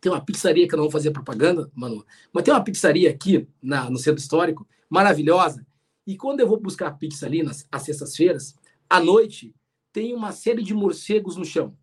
tem 0.00 0.10
uma 0.10 0.20
pizzaria 0.20 0.68
que 0.68 0.74
eu 0.74 0.76
não 0.76 0.84
vou 0.84 0.92
fazer 0.92 1.10
propaganda, 1.10 1.70
Manu, 1.74 2.04
mas 2.32 2.44
tem 2.44 2.52
uma 2.52 2.62
pizzaria 2.62 3.10
aqui 3.10 3.48
na, 3.62 3.90
no 3.90 3.98
centro 3.98 4.20
histórico, 4.20 4.66
maravilhosa. 4.88 5.66
E 6.06 6.16
quando 6.16 6.40
eu 6.40 6.48
vou 6.48 6.60
buscar 6.60 6.92
pizza 6.98 7.26
ali 7.26 7.42
nas 7.42 7.66
às 7.72 7.82
sextas-feiras, 7.82 8.54
à 8.88 9.00
noite, 9.00 9.54
tem 9.92 10.14
uma 10.14 10.32
série 10.32 10.62
de 10.62 10.74
morcegos 10.74 11.36
no 11.36 11.44
chão. 11.44 11.76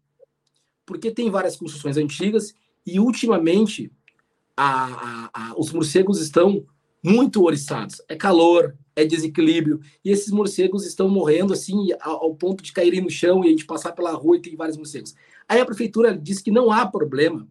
Porque 0.86 1.12
tem 1.12 1.29
várias 1.29 1.55
construções 1.55 1.97
antigas 1.97 2.53
e 2.86 2.99
ultimamente 2.99 3.91
a, 4.55 4.86
a, 4.86 5.29
a, 5.34 5.60
os 5.60 5.71
morcegos 5.71 6.21
estão 6.21 6.65
muito 7.03 7.43
oriçados. 7.43 8.01
É 8.07 8.15
calor, 8.15 8.77
é 9.02 9.06
desequilíbrio. 9.06 9.82
E 10.04 10.12
esses 10.12 10.32
morcegos 10.32 10.86
estão 10.86 11.10
morrendo 11.10 11.54
assim 11.54 11.90
ao, 12.00 12.36
ponto 12.36 12.64
de 12.64 12.72
caírem 12.72 13.02
no 13.02 13.10
chão 13.10 13.44
e 13.44 13.48
a 13.48 13.52
gente 13.52 13.66
passar 13.66 13.92
pela 13.92 14.12
rua 14.12 14.38
e 14.38 14.42
tem 14.42 14.56
vários 14.56 14.78
morcegos. 14.78 15.14
Aí 15.48 15.60
a 15.60 15.66
prefeitura 15.66 16.18
diz 16.18 16.42
que 16.42 16.52
não 16.52 16.72
há 16.72 16.86
problema 16.86 17.48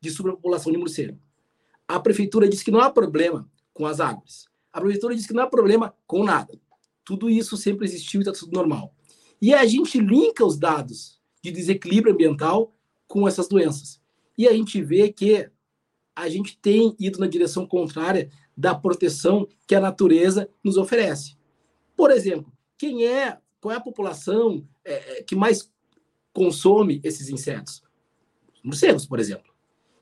de 0.00 0.10
superpopulação 0.10 0.72
de 0.72 0.78
morcego. 0.78 1.18
A 1.88 2.00
prefeitura 2.00 2.48
diz 2.48 2.62
que 2.62 2.70
não 2.70 2.80
há 2.80 2.90
problema 2.90 3.48
com 3.72 3.86
as 3.86 4.00
árvores. 4.00 4.46
A 4.72 4.80
prefeitura 4.80 5.14
diz 5.14 5.26
que 5.26 5.32
não 5.32 5.44
há 5.44 5.46
problema 5.46 5.94
com 6.06 6.24
nada. 6.24 6.58
Tudo 7.04 7.30
isso 7.30 7.56
sempre 7.56 7.86
existiu 7.86 8.20
e 8.20 8.22
está 8.22 8.32
tudo 8.32 8.52
normal. 8.52 8.92
E 9.40 9.54
a 9.54 9.64
gente 9.64 10.00
linka 10.00 10.44
os 10.44 10.58
dados 10.58 11.20
de 11.42 11.50
desequilíbrio 11.50 12.12
ambiental 12.12 12.74
com 13.06 13.28
essas 13.28 13.48
doenças. 13.48 14.00
E 14.36 14.48
a 14.48 14.52
gente 14.52 14.82
vê 14.82 15.12
que 15.12 15.48
a 16.14 16.28
gente 16.28 16.58
tem 16.58 16.96
ido 16.98 17.18
na 17.18 17.26
direção 17.26 17.66
contrária 17.66 18.30
da 18.56 18.74
proteção 18.74 19.46
que 19.66 19.74
a 19.74 19.80
natureza 19.80 20.48
nos 20.64 20.76
oferece. 20.76 21.36
Por 21.96 22.10
exemplo, 22.10 22.52
quem 22.78 23.06
é, 23.06 23.38
qual 23.60 23.72
é 23.72 23.76
a 23.76 23.80
população 23.80 24.66
é, 24.84 25.18
é 25.18 25.22
que 25.22 25.36
mais 25.36 25.70
consome 26.32 27.00
esses 27.04 27.28
insetos? 27.28 27.82
Os 28.54 28.62
morcegos, 28.62 29.06
por 29.06 29.18
exemplo. 29.18 29.52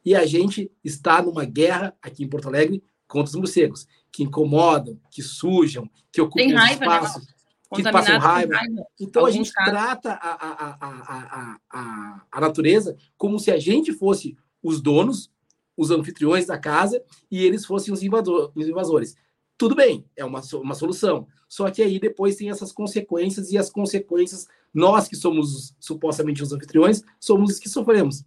E 0.05 0.15
a 0.15 0.27
gente 0.27 0.71
está 0.85 1.23
numa 1.23 1.45
guerra 1.45 1.97
aqui 2.03 2.23
em 2.25 2.29
Porto 2.29 2.49
Alegre 2.49 2.83
contra 3.09 3.31
os 3.31 3.37
morcegos, 3.37 3.87
que 4.13 4.23
incomodam, 4.23 4.99
que 5.11 5.23
sujam, 5.23 5.89
que 6.13 6.21
ocupam 6.21 6.55
raiva, 6.55 6.87
né, 6.87 6.97
espaços, 6.97 7.27
né? 7.27 7.35
que 7.75 7.83
passam 7.83 8.19
raiva. 8.19 8.55
raiva. 8.55 8.87
Então 9.01 9.23
Alguns 9.23 9.35
a 9.35 9.37
gente 9.37 9.53
casos. 9.53 9.73
trata 9.73 10.13
a, 10.13 10.31
a, 10.31 10.77
a, 10.81 11.59
a, 11.71 12.23
a 12.31 12.41
natureza 12.41 12.97
como 13.17 13.39
se 13.39 13.51
a 13.51 13.59
gente 13.59 13.93
fosse 13.93 14.37
os 14.63 14.81
donos 14.81 15.31
os 15.77 15.91
anfitriões 15.91 16.47
da 16.47 16.59
casa 16.59 17.03
e 17.31 17.45
eles 17.45 17.65
fossem 17.65 17.93
os, 17.93 18.03
invador, 18.03 18.53
os 18.55 18.67
invasores. 18.67 19.17
Tudo 19.57 19.75
bem, 19.75 20.05
é 20.17 20.25
uma, 20.25 20.41
uma 20.55 20.75
solução. 20.75 21.27
Só 21.49 21.71
que 21.71 21.83
aí 21.83 22.01
depois 22.01 22.37
tem 22.37 22.51
essas 22.51 22.73
consequências, 22.73 23.53
e 23.53 23.59
as 23.59 23.71
consequências, 23.71 24.49
nós 24.73 25.07
que 25.07 25.15
somos 25.15 25.75
supostamente 25.79 26.43
os 26.43 26.53
anfitriões, 26.53 27.03
somos 27.21 27.53
os 27.53 27.59
que 27.61 27.69
sofremos. 27.69 28.25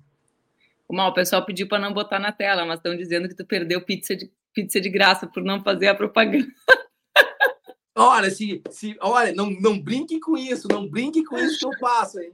O 0.87 0.95
mal, 0.95 1.11
o 1.11 1.13
pessoal 1.13 1.45
pediu 1.45 1.67
para 1.67 1.79
não 1.79 1.93
botar 1.93 2.19
na 2.19 2.31
tela, 2.31 2.65
mas 2.65 2.79
estão 2.79 2.95
dizendo 2.95 3.27
que 3.27 3.35
tu 3.35 3.45
perdeu 3.45 3.81
pizza 3.81 4.15
de, 4.15 4.31
pizza 4.53 4.79
de 4.79 4.89
graça 4.89 5.27
por 5.27 5.43
não 5.43 5.61
fazer 5.61 5.87
a 5.87 5.95
propaganda. 5.95 6.47
Olha, 7.99 8.29
se, 8.29 8.61
se, 8.69 8.95
olha 9.01 9.33
não, 9.33 9.49
não 9.49 9.79
brinque 9.79 10.19
com 10.19 10.37
isso, 10.37 10.67
não 10.71 10.87
brinque 10.87 11.23
com 11.23 11.35
isso 11.35 11.57
que 11.57 11.65
eu 11.65 11.79
faço, 11.79 12.19
hein? 12.19 12.31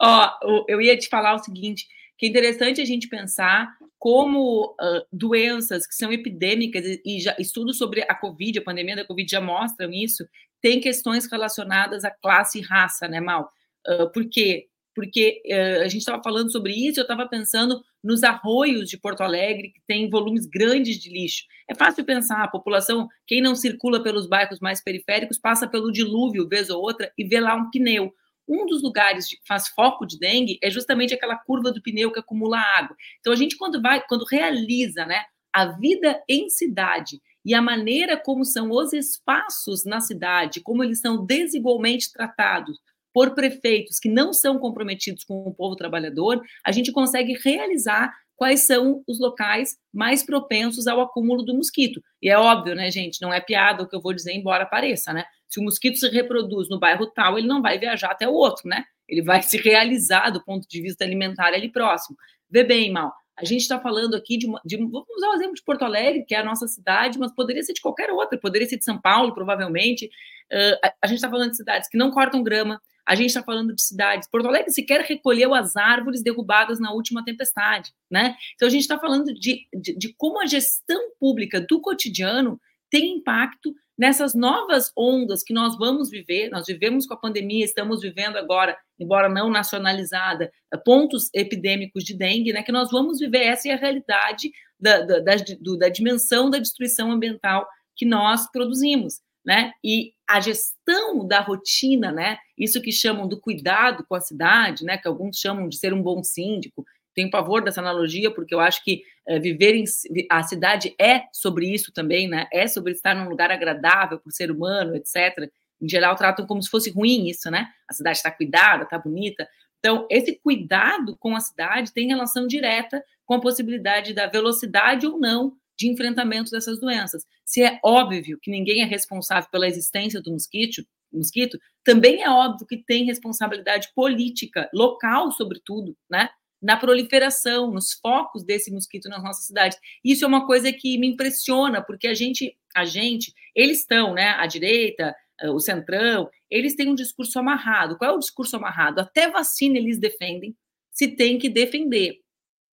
Ó, 0.00 0.64
eu 0.66 0.80
ia 0.80 0.96
te 0.96 1.06
falar 1.06 1.34
o 1.34 1.38
seguinte, 1.38 1.86
que 2.16 2.24
é 2.24 2.28
interessante 2.30 2.80
a 2.80 2.84
gente 2.86 3.08
pensar 3.10 3.76
como 4.02 4.74
uh, 4.80 5.06
doenças 5.12 5.86
que 5.86 5.94
são 5.94 6.12
epidêmicas 6.12 6.84
e 7.06 7.20
já 7.20 7.36
estudos 7.38 7.78
sobre 7.78 8.02
a 8.02 8.12
Covid, 8.16 8.58
a 8.58 8.64
pandemia 8.64 8.96
da 8.96 9.04
Covid 9.04 9.30
já 9.30 9.40
mostram 9.40 9.92
isso, 9.92 10.26
tem 10.60 10.80
questões 10.80 11.30
relacionadas 11.30 12.04
à 12.04 12.10
classe 12.10 12.58
e 12.58 12.62
raça, 12.62 13.06
né, 13.06 13.20
Mal? 13.20 13.48
Uh, 13.86 14.10
por 14.10 14.28
quê? 14.28 14.66
Porque 14.92 15.40
uh, 15.46 15.82
a 15.82 15.86
gente 15.86 16.00
estava 16.00 16.20
falando 16.20 16.50
sobre 16.50 16.72
isso, 16.72 16.98
eu 16.98 17.02
estava 17.02 17.28
pensando 17.28 17.80
nos 18.02 18.24
arroios 18.24 18.88
de 18.88 18.98
Porto 18.98 19.20
Alegre, 19.20 19.70
que 19.70 19.80
tem 19.86 20.10
volumes 20.10 20.46
grandes 20.46 20.98
de 20.98 21.08
lixo. 21.08 21.44
É 21.70 21.74
fácil 21.76 22.04
pensar, 22.04 22.42
a 22.42 22.48
população, 22.48 23.06
quem 23.24 23.40
não 23.40 23.54
circula 23.54 24.02
pelos 24.02 24.26
bairros 24.26 24.58
mais 24.58 24.82
periféricos, 24.82 25.38
passa 25.38 25.68
pelo 25.68 25.92
dilúvio, 25.92 26.48
vez 26.48 26.70
ou 26.70 26.82
outra, 26.82 27.12
e 27.16 27.22
vê 27.22 27.38
lá 27.38 27.54
um 27.54 27.70
pneu. 27.70 28.12
Um 28.52 28.66
dos 28.66 28.82
lugares 28.82 29.26
que 29.26 29.38
faz 29.48 29.68
foco 29.68 30.04
de 30.04 30.18
dengue 30.18 30.58
é 30.62 30.70
justamente 30.70 31.14
aquela 31.14 31.36
curva 31.36 31.72
do 31.72 31.80
pneu 31.80 32.12
que 32.12 32.20
acumula 32.20 32.58
água. 32.58 32.94
Então 33.20 33.32
a 33.32 33.36
gente 33.36 33.56
quando 33.56 33.80
vai, 33.80 34.04
quando 34.06 34.26
realiza, 34.30 35.06
né, 35.06 35.22
a 35.50 35.66
vida 35.66 36.22
em 36.28 36.50
cidade 36.50 37.18
e 37.44 37.54
a 37.54 37.62
maneira 37.62 38.14
como 38.16 38.44
são 38.44 38.70
os 38.70 38.92
espaços 38.92 39.86
na 39.86 40.00
cidade, 40.00 40.60
como 40.60 40.84
eles 40.84 41.00
são 41.00 41.24
desigualmente 41.24 42.12
tratados 42.12 42.78
por 43.12 43.34
prefeitos 43.34 43.98
que 43.98 44.08
não 44.08 44.34
são 44.34 44.58
comprometidos 44.58 45.24
com 45.24 45.42
o 45.46 45.54
povo 45.54 45.74
trabalhador, 45.74 46.42
a 46.64 46.72
gente 46.72 46.92
consegue 46.92 47.38
realizar 47.42 48.12
quais 48.36 48.66
são 48.66 49.02
os 49.06 49.20
locais 49.20 49.76
mais 49.92 50.22
propensos 50.22 50.86
ao 50.86 51.00
acúmulo 51.00 51.42
do 51.42 51.54
mosquito. 51.54 52.02
E 52.20 52.28
é 52.28 52.38
óbvio, 52.38 52.74
né, 52.74 52.90
gente? 52.90 53.20
Não 53.22 53.32
é 53.32 53.40
piada 53.40 53.82
o 53.82 53.88
que 53.88 53.94
eu 53.94 54.00
vou 54.00 54.12
dizer, 54.12 54.32
embora 54.32 54.66
pareça, 54.66 55.12
né? 55.12 55.24
Se 55.52 55.60
o 55.60 55.62
mosquito 55.62 55.98
se 55.98 56.08
reproduz 56.08 56.70
no 56.70 56.78
bairro 56.78 57.06
tal, 57.06 57.38
ele 57.38 57.46
não 57.46 57.60
vai 57.60 57.78
viajar 57.78 58.10
até 58.10 58.26
o 58.26 58.32
outro, 58.32 58.66
né? 58.66 58.84
Ele 59.06 59.20
vai 59.20 59.42
se 59.42 59.58
realizar 59.58 60.30
do 60.30 60.42
ponto 60.42 60.66
de 60.66 60.80
vista 60.80 61.04
alimentar 61.04 61.48
ali 61.48 61.70
próximo. 61.70 62.16
Vê 62.50 62.64
bem, 62.64 62.90
mal. 62.90 63.12
A 63.36 63.44
gente 63.44 63.60
está 63.60 63.78
falando 63.78 64.14
aqui 64.14 64.38
de, 64.38 64.46
de, 64.64 64.76
Vamos 64.76 65.06
usar 65.16 65.28
o 65.28 65.34
exemplo 65.34 65.54
de 65.54 65.62
Porto 65.62 65.82
Alegre, 65.84 66.24
que 66.24 66.34
é 66.34 66.38
a 66.38 66.44
nossa 66.44 66.66
cidade, 66.66 67.18
mas 67.18 67.34
poderia 67.34 67.62
ser 67.62 67.74
de 67.74 67.82
qualquer 67.82 68.10
outra, 68.10 68.38
poderia 68.38 68.66
ser 68.66 68.78
de 68.78 68.84
São 68.84 68.98
Paulo, 68.98 69.34
provavelmente. 69.34 70.06
Uh, 70.50 70.78
a, 70.82 70.94
a 71.02 71.06
gente 71.06 71.16
está 71.16 71.28
falando 71.28 71.50
de 71.50 71.56
cidades 71.56 71.88
que 71.88 71.98
não 71.98 72.10
cortam 72.10 72.42
grama, 72.42 72.80
a 73.06 73.14
gente 73.14 73.26
está 73.26 73.42
falando 73.42 73.74
de 73.74 73.82
cidades. 73.82 74.28
Porto 74.30 74.48
Alegre 74.48 74.70
sequer 74.70 75.02
recolheu 75.02 75.54
as 75.54 75.76
árvores 75.76 76.22
derrubadas 76.22 76.80
na 76.80 76.92
última 76.92 77.24
tempestade, 77.24 77.92
né? 78.10 78.36
Então 78.54 78.68
a 78.68 78.70
gente 78.70 78.82
está 78.82 78.98
falando 78.98 79.34
de, 79.34 79.66
de, 79.74 79.98
de, 79.98 80.14
como 80.16 80.40
a 80.40 80.46
gestão 80.46 81.10
pública 81.18 81.60
do 81.60 81.80
cotidiano 81.80 82.60
tem 82.90 83.16
impacto 83.16 83.74
nessas 83.98 84.34
novas 84.34 84.92
ondas 84.96 85.42
que 85.42 85.52
nós 85.52 85.76
vamos 85.76 86.10
viver. 86.10 86.48
Nós 86.50 86.66
vivemos 86.66 87.06
com 87.06 87.14
a 87.14 87.18
pandemia, 87.18 87.64
estamos 87.64 88.00
vivendo 88.00 88.36
agora, 88.36 88.76
embora 88.98 89.28
não 89.28 89.50
nacionalizada, 89.50 90.50
pontos 90.84 91.28
epidêmicos 91.34 92.04
de 92.04 92.16
dengue, 92.16 92.52
né? 92.52 92.62
Que 92.62 92.72
nós 92.72 92.90
vamos 92.90 93.18
viver. 93.18 93.44
Essa 93.44 93.68
é 93.68 93.72
a 93.72 93.76
realidade 93.76 94.50
da, 94.78 95.02
da, 95.02 95.20
da, 95.20 95.36
da 95.78 95.88
dimensão 95.88 96.50
da 96.50 96.58
destruição 96.58 97.10
ambiental 97.10 97.66
que 97.94 98.06
nós 98.06 98.50
produzimos 98.50 99.20
né? 99.44 99.72
E 99.82 100.12
a 100.28 100.40
gestão 100.40 101.26
da 101.26 101.40
rotina, 101.40 102.12
né? 102.12 102.38
Isso 102.56 102.80
que 102.80 102.92
chamam 102.92 103.26
do 103.26 103.40
cuidado 103.40 104.04
com 104.08 104.14
a 104.14 104.20
cidade, 104.20 104.84
né? 104.84 104.96
Que 104.96 105.08
alguns 105.08 105.38
chamam 105.38 105.68
de 105.68 105.76
ser 105.76 105.92
um 105.92 106.02
bom 106.02 106.22
síndico. 106.22 106.84
Tenho 107.14 107.30
pavor 107.30 107.62
dessa 107.62 107.80
analogia 107.80 108.30
porque 108.30 108.54
eu 108.54 108.60
acho 108.60 108.82
que 108.84 109.02
é, 109.26 109.38
viver 109.38 109.74
em 109.74 109.84
a 110.30 110.42
cidade 110.42 110.94
é 110.98 111.24
sobre 111.32 111.66
isso 111.72 111.92
também, 111.92 112.28
né? 112.28 112.46
É 112.52 112.66
sobre 112.66 112.92
estar 112.92 113.14
num 113.14 113.28
lugar 113.28 113.50
agradável 113.50 114.18
para 114.18 114.28
o 114.28 114.32
ser 114.32 114.50
humano, 114.50 114.96
etc. 114.96 115.50
Em 115.80 115.88
geral 115.88 116.16
tratam 116.16 116.46
como 116.46 116.62
se 116.62 116.70
fosse 116.70 116.90
ruim 116.90 117.28
isso, 117.28 117.50
né? 117.50 117.68
A 117.88 117.92
cidade 117.92 118.18
está 118.18 118.30
cuidada, 118.30 118.84
está 118.84 118.98
bonita. 118.98 119.48
Então, 119.78 120.06
esse 120.08 120.38
cuidado 120.40 121.16
com 121.18 121.34
a 121.34 121.40
cidade 121.40 121.92
tem 121.92 122.06
relação 122.06 122.46
direta 122.46 123.02
com 123.24 123.34
a 123.34 123.40
possibilidade 123.40 124.14
da 124.14 124.28
velocidade 124.28 125.06
ou 125.06 125.18
não 125.18 125.56
de 125.76 125.88
enfrentamento 125.88 126.52
dessas 126.52 126.78
doenças. 126.78 127.26
Se 127.44 127.62
é 127.62 127.80
óbvio 127.84 128.38
que 128.40 128.50
ninguém 128.50 128.82
é 128.82 128.84
responsável 128.84 129.50
pela 129.50 129.66
existência 129.66 130.20
do 130.20 130.30
mosquito, 130.30 130.86
mosquito, 131.12 131.58
também 131.84 132.22
é 132.22 132.30
óbvio 132.30 132.66
que 132.66 132.76
tem 132.76 133.04
responsabilidade 133.04 133.88
política, 133.94 134.70
local, 134.72 135.30
sobretudo, 135.32 135.96
né? 136.08 136.28
Na 136.62 136.76
proliferação, 136.76 137.70
nos 137.70 137.92
focos 137.92 138.44
desse 138.44 138.70
mosquito 138.70 139.08
nas 139.08 139.22
nossas 139.22 139.46
cidades. 139.46 139.78
Isso 140.04 140.24
é 140.24 140.28
uma 140.28 140.46
coisa 140.46 140.72
que 140.72 140.96
me 140.96 141.08
impressiona, 141.08 141.82
porque 141.82 142.06
a 142.06 142.14
gente, 142.14 142.56
a 142.74 142.84
gente, 142.84 143.34
eles 143.54 143.80
estão, 143.80 144.14
né? 144.14 144.28
A 144.38 144.46
direita, 144.46 145.14
eh, 145.40 145.50
o 145.50 145.58
centrão, 145.58 146.30
eles 146.48 146.76
têm 146.76 146.88
um 146.88 146.94
discurso 146.94 147.38
amarrado. 147.38 147.98
Qual 147.98 148.12
é 148.12 148.14
o 148.14 148.18
discurso 148.18 148.56
amarrado? 148.56 149.00
Até 149.00 149.28
vacina 149.28 149.76
eles 149.76 149.98
defendem, 149.98 150.56
se 150.92 151.08
tem 151.08 151.38
que 151.38 151.48
defender, 151.48 152.20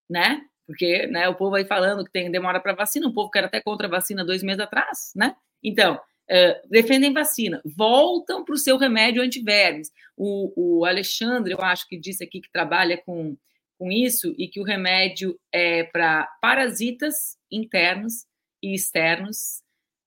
né? 0.09 0.41
porque 0.69 1.07
né, 1.07 1.27
o 1.27 1.33
povo 1.33 1.49
vai 1.49 1.65
falando 1.65 2.05
que 2.05 2.11
tem 2.11 2.29
demora 2.29 2.59
para 2.59 2.75
vacina, 2.75 3.07
o 3.07 3.11
povo 3.11 3.31
que 3.31 3.39
era 3.39 3.47
até 3.47 3.59
contra 3.59 3.87
a 3.87 3.89
vacina 3.89 4.23
dois 4.23 4.43
meses 4.43 4.59
atrás, 4.59 5.11
né? 5.15 5.35
Então, 5.63 5.95
uh, 5.95 6.69
defendem 6.69 7.11
vacina, 7.11 7.59
voltam 7.65 8.45
para 8.45 8.53
o 8.53 8.57
seu 8.57 8.77
remédio 8.77 9.23
antivermes. 9.23 9.91
O, 10.15 10.79
o 10.79 10.85
Alexandre, 10.85 11.53
eu 11.53 11.61
acho 11.61 11.87
que 11.87 11.97
disse 11.97 12.23
aqui 12.23 12.39
que 12.39 12.51
trabalha 12.51 13.01
com, 13.03 13.35
com 13.79 13.89
isso 13.89 14.35
e 14.37 14.47
que 14.47 14.59
o 14.59 14.63
remédio 14.63 15.39
é 15.51 15.85
para 15.85 16.27
parasitas 16.41 17.37
internos 17.49 18.25
e 18.61 18.75
externos, 18.75 19.63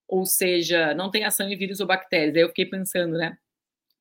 ou 0.07 0.27
seja, 0.27 0.95
não 0.95 1.11
tem 1.11 1.25
ação 1.25 1.49
em 1.49 1.57
vírus 1.57 1.81
ou 1.81 1.87
bactérias. 1.87 2.37
Aí 2.37 2.43
eu 2.43 2.49
fiquei 2.49 2.67
pensando, 2.67 3.17
né? 3.17 3.39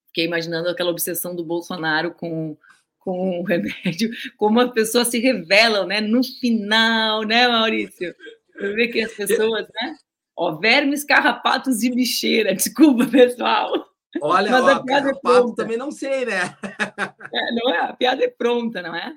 Fiquei 0.08 0.26
imaginando 0.26 0.68
aquela 0.68 0.92
obsessão 0.92 1.34
do 1.34 1.46
Bolsonaro 1.46 2.14
com 2.14 2.58
com 3.00 3.40
o 3.40 3.44
remédio, 3.44 4.12
como 4.38 4.60
as 4.60 4.72
pessoas 4.72 5.08
se 5.08 5.18
revelam, 5.18 5.88
né? 5.88 6.00
No 6.02 6.24
final, 6.24 7.24
né, 7.24 7.48
Maurício? 7.48 8.16
Você 8.54 8.74
vê 8.74 8.88
que 8.90 9.02
as 9.02 9.14
pessoas, 9.14 9.68
né? 9.74 9.98
Ó, 10.36 10.56
vermes, 10.58 11.04
carrapatos 11.04 11.82
e 11.82 11.90
bicheira. 11.90 12.54
Desculpa, 12.56 13.08
pessoal. 13.08 13.72
Olha, 14.22 14.52
Mas 14.52 14.64
ó, 14.64 14.70
a 14.70 14.84
piada 14.84 15.10
é 15.10 15.14
pronta. 15.16 15.64
também 15.64 15.78
não 15.78 15.92
sei, 15.92 16.26
né? 16.26 16.56
É, 17.34 17.52
não 17.54 17.74
é? 17.74 17.78
A 17.80 17.94
piada 17.94 18.24
é 18.24 18.28
pronta, 18.28 18.82
não 18.82 18.94
é? 18.94 19.16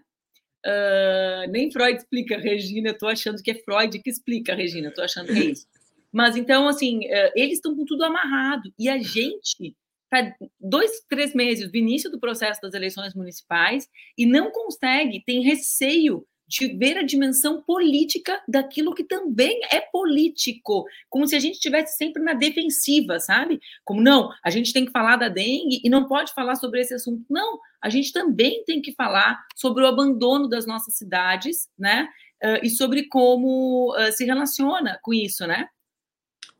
Uh, 0.64 1.50
nem 1.50 1.70
Freud 1.70 1.98
explica, 1.98 2.38
Regina. 2.38 2.90
Eu 2.90 2.98
tô 2.98 3.06
achando 3.06 3.42
que 3.42 3.50
é 3.50 3.54
Freud 3.54 3.98
que 4.00 4.10
explica, 4.10 4.54
Regina. 4.54 4.88
Eu 4.88 4.94
tô 4.94 5.02
achando 5.02 5.26
que 5.26 5.38
é 5.38 5.44
isso. 5.44 5.66
Mas 6.12 6.36
então, 6.36 6.68
assim, 6.68 7.00
uh, 7.06 7.32
eles 7.34 7.54
estão 7.54 7.76
com 7.76 7.84
tudo 7.84 8.04
amarrado. 8.04 8.72
E 8.78 8.88
a 8.88 8.98
gente 8.98 9.76
está 10.04 10.34
dois, 10.60 10.90
três 11.08 11.34
meses 11.34 11.70
do 11.70 11.76
início 11.76 12.10
do 12.10 12.20
processo 12.20 12.60
das 12.60 12.72
eleições 12.72 13.14
municipais 13.14 13.88
e 14.16 14.24
não 14.24 14.50
consegue, 14.50 15.22
tem 15.24 15.42
receio 15.42 16.24
de 16.46 16.68
ver 16.76 16.98
a 16.98 17.02
dimensão 17.02 17.62
política 17.62 18.42
daquilo 18.46 18.94
que 18.94 19.04
também 19.04 19.60
é 19.70 19.80
político, 19.80 20.84
como 21.08 21.26
se 21.26 21.34
a 21.34 21.38
gente 21.38 21.54
estivesse 21.54 21.96
sempre 21.96 22.22
na 22.22 22.34
defensiva, 22.34 23.18
sabe? 23.18 23.60
Como 23.84 24.00
não, 24.00 24.30
a 24.42 24.50
gente 24.50 24.72
tem 24.72 24.84
que 24.84 24.92
falar 24.92 25.16
da 25.16 25.28
dengue 25.28 25.80
e 25.82 25.88
não 25.88 26.06
pode 26.06 26.32
falar 26.34 26.56
sobre 26.56 26.80
esse 26.80 26.94
assunto. 26.94 27.24
Não, 27.30 27.58
a 27.80 27.88
gente 27.88 28.12
também 28.12 28.62
tem 28.64 28.82
que 28.82 28.92
falar 28.92 29.42
sobre 29.56 29.82
o 29.82 29.86
abandono 29.86 30.48
das 30.48 30.66
nossas 30.66 30.94
cidades, 30.94 31.68
né? 31.78 32.08
Uh, 32.42 32.64
e 32.64 32.70
sobre 32.70 33.08
como 33.08 33.94
uh, 33.96 34.12
se 34.12 34.24
relaciona 34.24 34.98
com 35.02 35.14
isso, 35.14 35.46
né? 35.46 35.68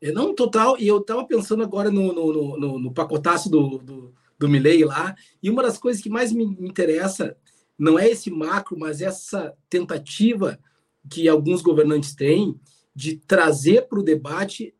É, 0.01 0.11
não, 0.11 0.33
total. 0.33 0.79
E 0.79 0.87
eu 0.87 0.97
estava 0.97 1.25
pensando 1.25 1.63
agora 1.63 1.91
no, 1.91 2.11
no, 2.11 2.57
no, 2.57 2.79
no 2.79 2.93
pacotaço 2.93 3.49
do, 3.49 3.77
do, 3.77 4.15
do 4.37 4.49
Milley 4.49 4.83
lá, 4.83 5.15
e 5.41 5.49
uma 5.49 5.63
das 5.63 5.77
coisas 5.77 6.01
que 6.01 6.09
mais 6.09 6.31
me 6.31 6.43
interessa 6.43 7.37
não 7.77 7.99
é 7.99 8.09
esse 8.09 8.31
macro, 8.31 8.77
mas 8.77 9.01
essa 9.01 9.55
tentativa 9.69 10.59
que 11.09 11.27
alguns 11.27 11.61
governantes 11.61 12.15
têm 12.15 12.59
de 12.95 13.17
trazer 13.17 13.87
para 13.87 13.99
o 13.99 14.03
debate 14.03 14.73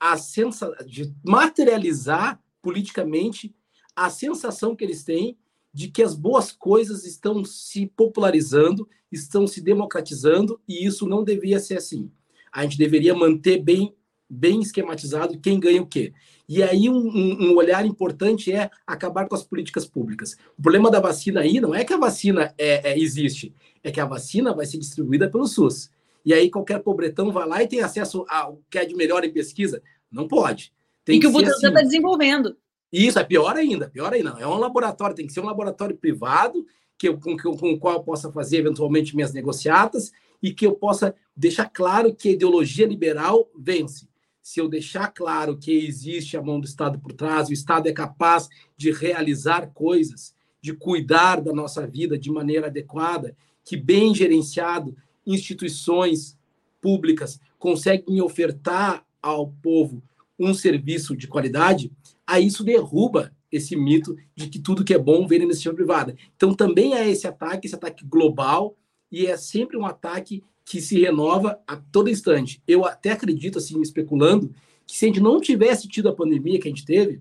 a 0.00 0.16
sensação, 0.16 0.86
de 0.86 1.14
materializar 1.24 2.42
politicamente 2.62 3.54
a 3.94 4.10
sensação 4.10 4.74
que 4.74 4.84
eles 4.84 5.04
têm 5.04 5.38
de 5.72 5.88
que 5.88 6.02
as 6.02 6.14
boas 6.14 6.52
coisas 6.52 7.04
estão 7.04 7.44
se 7.44 7.86
popularizando, 7.86 8.88
estão 9.10 9.44
se 9.44 9.60
democratizando, 9.60 10.60
e 10.68 10.86
isso 10.86 11.04
não 11.04 11.24
deveria 11.24 11.58
ser 11.58 11.76
assim. 11.76 12.12
A 12.52 12.62
gente 12.62 12.78
deveria 12.78 13.12
manter 13.12 13.58
bem 13.58 13.92
bem 14.28 14.60
esquematizado 14.60 15.38
quem 15.38 15.60
ganha 15.60 15.82
o 15.82 15.86
quê. 15.86 16.12
E 16.48 16.62
aí 16.62 16.88
um, 16.88 16.96
um, 16.96 17.56
olhar 17.56 17.86
importante 17.86 18.52
é 18.52 18.70
acabar 18.86 19.26
com 19.26 19.34
as 19.34 19.42
políticas 19.42 19.86
públicas. 19.86 20.36
O 20.58 20.62
problema 20.62 20.90
da 20.90 21.00
vacina 21.00 21.40
aí 21.40 21.60
não 21.60 21.74
é 21.74 21.84
que 21.84 21.92
a 21.92 21.98
vacina 21.98 22.54
é, 22.58 22.92
é, 22.92 22.98
existe, 22.98 23.54
é 23.82 23.90
que 23.90 24.00
a 24.00 24.04
vacina 24.04 24.54
vai 24.54 24.66
ser 24.66 24.78
distribuída 24.78 25.30
pelo 25.30 25.46
SUS. 25.46 25.90
E 26.24 26.32
aí 26.32 26.50
qualquer 26.50 26.80
pobretão 26.80 27.32
vai 27.32 27.46
lá 27.46 27.62
e 27.62 27.68
tem 27.68 27.80
acesso 27.80 28.24
ao 28.28 28.60
que 28.70 28.78
é 28.78 28.84
de 28.84 28.94
melhor 28.94 29.24
em 29.24 29.32
pesquisa? 29.32 29.82
Não 30.10 30.28
pode. 30.28 30.72
Tem 31.04 31.16
e 31.16 31.20
que, 31.20 31.26
que 31.26 31.30
o 31.30 31.32
Butantan 31.32 31.68
está 31.68 31.68
assim. 31.80 31.88
desenvolvendo. 31.88 32.56
Isso, 32.92 33.18
é 33.18 33.24
pior 33.24 33.56
ainda, 33.56 33.88
pior 33.88 34.12
ainda. 34.12 34.36
É 34.38 34.46
um 34.46 34.56
laboratório, 34.56 35.16
tem 35.16 35.26
que 35.26 35.32
ser 35.32 35.40
um 35.40 35.46
laboratório 35.46 35.96
privado 35.96 36.64
que 36.96 37.08
eu, 37.08 37.18
com, 37.18 37.36
com 37.36 37.72
o 37.72 37.78
qual 37.78 37.94
eu 37.94 38.02
possa 38.02 38.30
fazer 38.30 38.58
eventualmente 38.58 39.16
minhas 39.16 39.32
negociatas 39.32 40.12
e 40.42 40.52
que 40.52 40.66
eu 40.66 40.74
possa 40.74 41.14
deixar 41.36 41.68
claro 41.68 42.14
que 42.14 42.28
a 42.28 42.32
ideologia 42.32 42.86
liberal 42.86 43.50
vence 43.58 44.06
se 44.44 44.60
eu 44.60 44.68
deixar 44.68 45.08
claro 45.08 45.56
que 45.56 45.72
existe 45.72 46.36
a 46.36 46.42
mão 46.42 46.60
do 46.60 46.66
Estado 46.66 46.98
por 46.98 47.14
trás, 47.14 47.48
o 47.48 47.52
Estado 47.54 47.88
é 47.88 47.92
capaz 47.94 48.46
de 48.76 48.90
realizar 48.90 49.68
coisas, 49.68 50.34
de 50.60 50.74
cuidar 50.74 51.40
da 51.40 51.50
nossa 51.50 51.86
vida 51.86 52.18
de 52.18 52.30
maneira 52.30 52.66
adequada, 52.66 53.34
que 53.64 53.74
bem 53.74 54.14
gerenciado, 54.14 54.94
instituições 55.26 56.36
públicas 56.78 57.40
conseguem 57.58 58.20
ofertar 58.20 59.02
ao 59.22 59.48
povo 59.62 60.02
um 60.38 60.52
serviço 60.52 61.16
de 61.16 61.26
qualidade, 61.26 61.90
aí 62.26 62.46
isso 62.46 62.62
derruba 62.62 63.32
esse 63.50 63.74
mito 63.74 64.14
de 64.36 64.48
que 64.48 64.58
tudo 64.58 64.84
que 64.84 64.92
é 64.92 64.98
bom 64.98 65.26
vem 65.26 65.38
na 65.38 65.46
iniciativa 65.46 65.74
privada. 65.74 66.14
Então 66.36 66.54
também 66.54 66.92
é 66.92 67.08
esse 67.08 67.26
ataque, 67.26 67.66
esse 67.66 67.76
ataque 67.76 68.04
global, 68.04 68.76
e 69.10 69.24
é 69.24 69.38
sempre 69.38 69.78
um 69.78 69.86
ataque 69.86 70.44
que 70.64 70.80
se 70.80 71.00
renova 71.00 71.60
a 71.66 71.76
todo 71.76 72.08
instante. 72.08 72.62
Eu 72.66 72.84
até 72.84 73.12
acredito, 73.12 73.58
assim, 73.58 73.80
especulando, 73.80 74.54
que 74.86 74.96
se 74.96 75.04
a 75.04 75.08
gente 75.08 75.20
não 75.20 75.40
tivesse 75.40 75.88
tido 75.88 76.08
a 76.08 76.14
pandemia 76.14 76.58
que 76.58 76.68
a 76.68 76.70
gente 76.70 76.84
teve, 76.84 77.20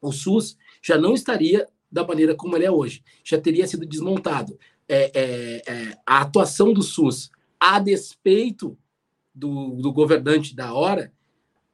o 0.00 0.12
SUS 0.12 0.56
já 0.82 0.98
não 0.98 1.14
estaria 1.14 1.66
da 1.90 2.06
maneira 2.06 2.34
como 2.34 2.56
ele 2.56 2.64
é 2.64 2.70
hoje, 2.70 3.02
já 3.24 3.40
teria 3.40 3.66
sido 3.66 3.86
desmontado. 3.86 4.58
É, 4.88 5.10
é, 5.14 5.62
é, 5.66 5.98
a 6.06 6.20
atuação 6.20 6.72
do 6.72 6.82
SUS, 6.82 7.30
a 7.58 7.78
despeito 7.78 8.76
do, 9.34 9.70
do 9.76 9.92
governante 9.92 10.54
da 10.54 10.72
hora, 10.74 11.12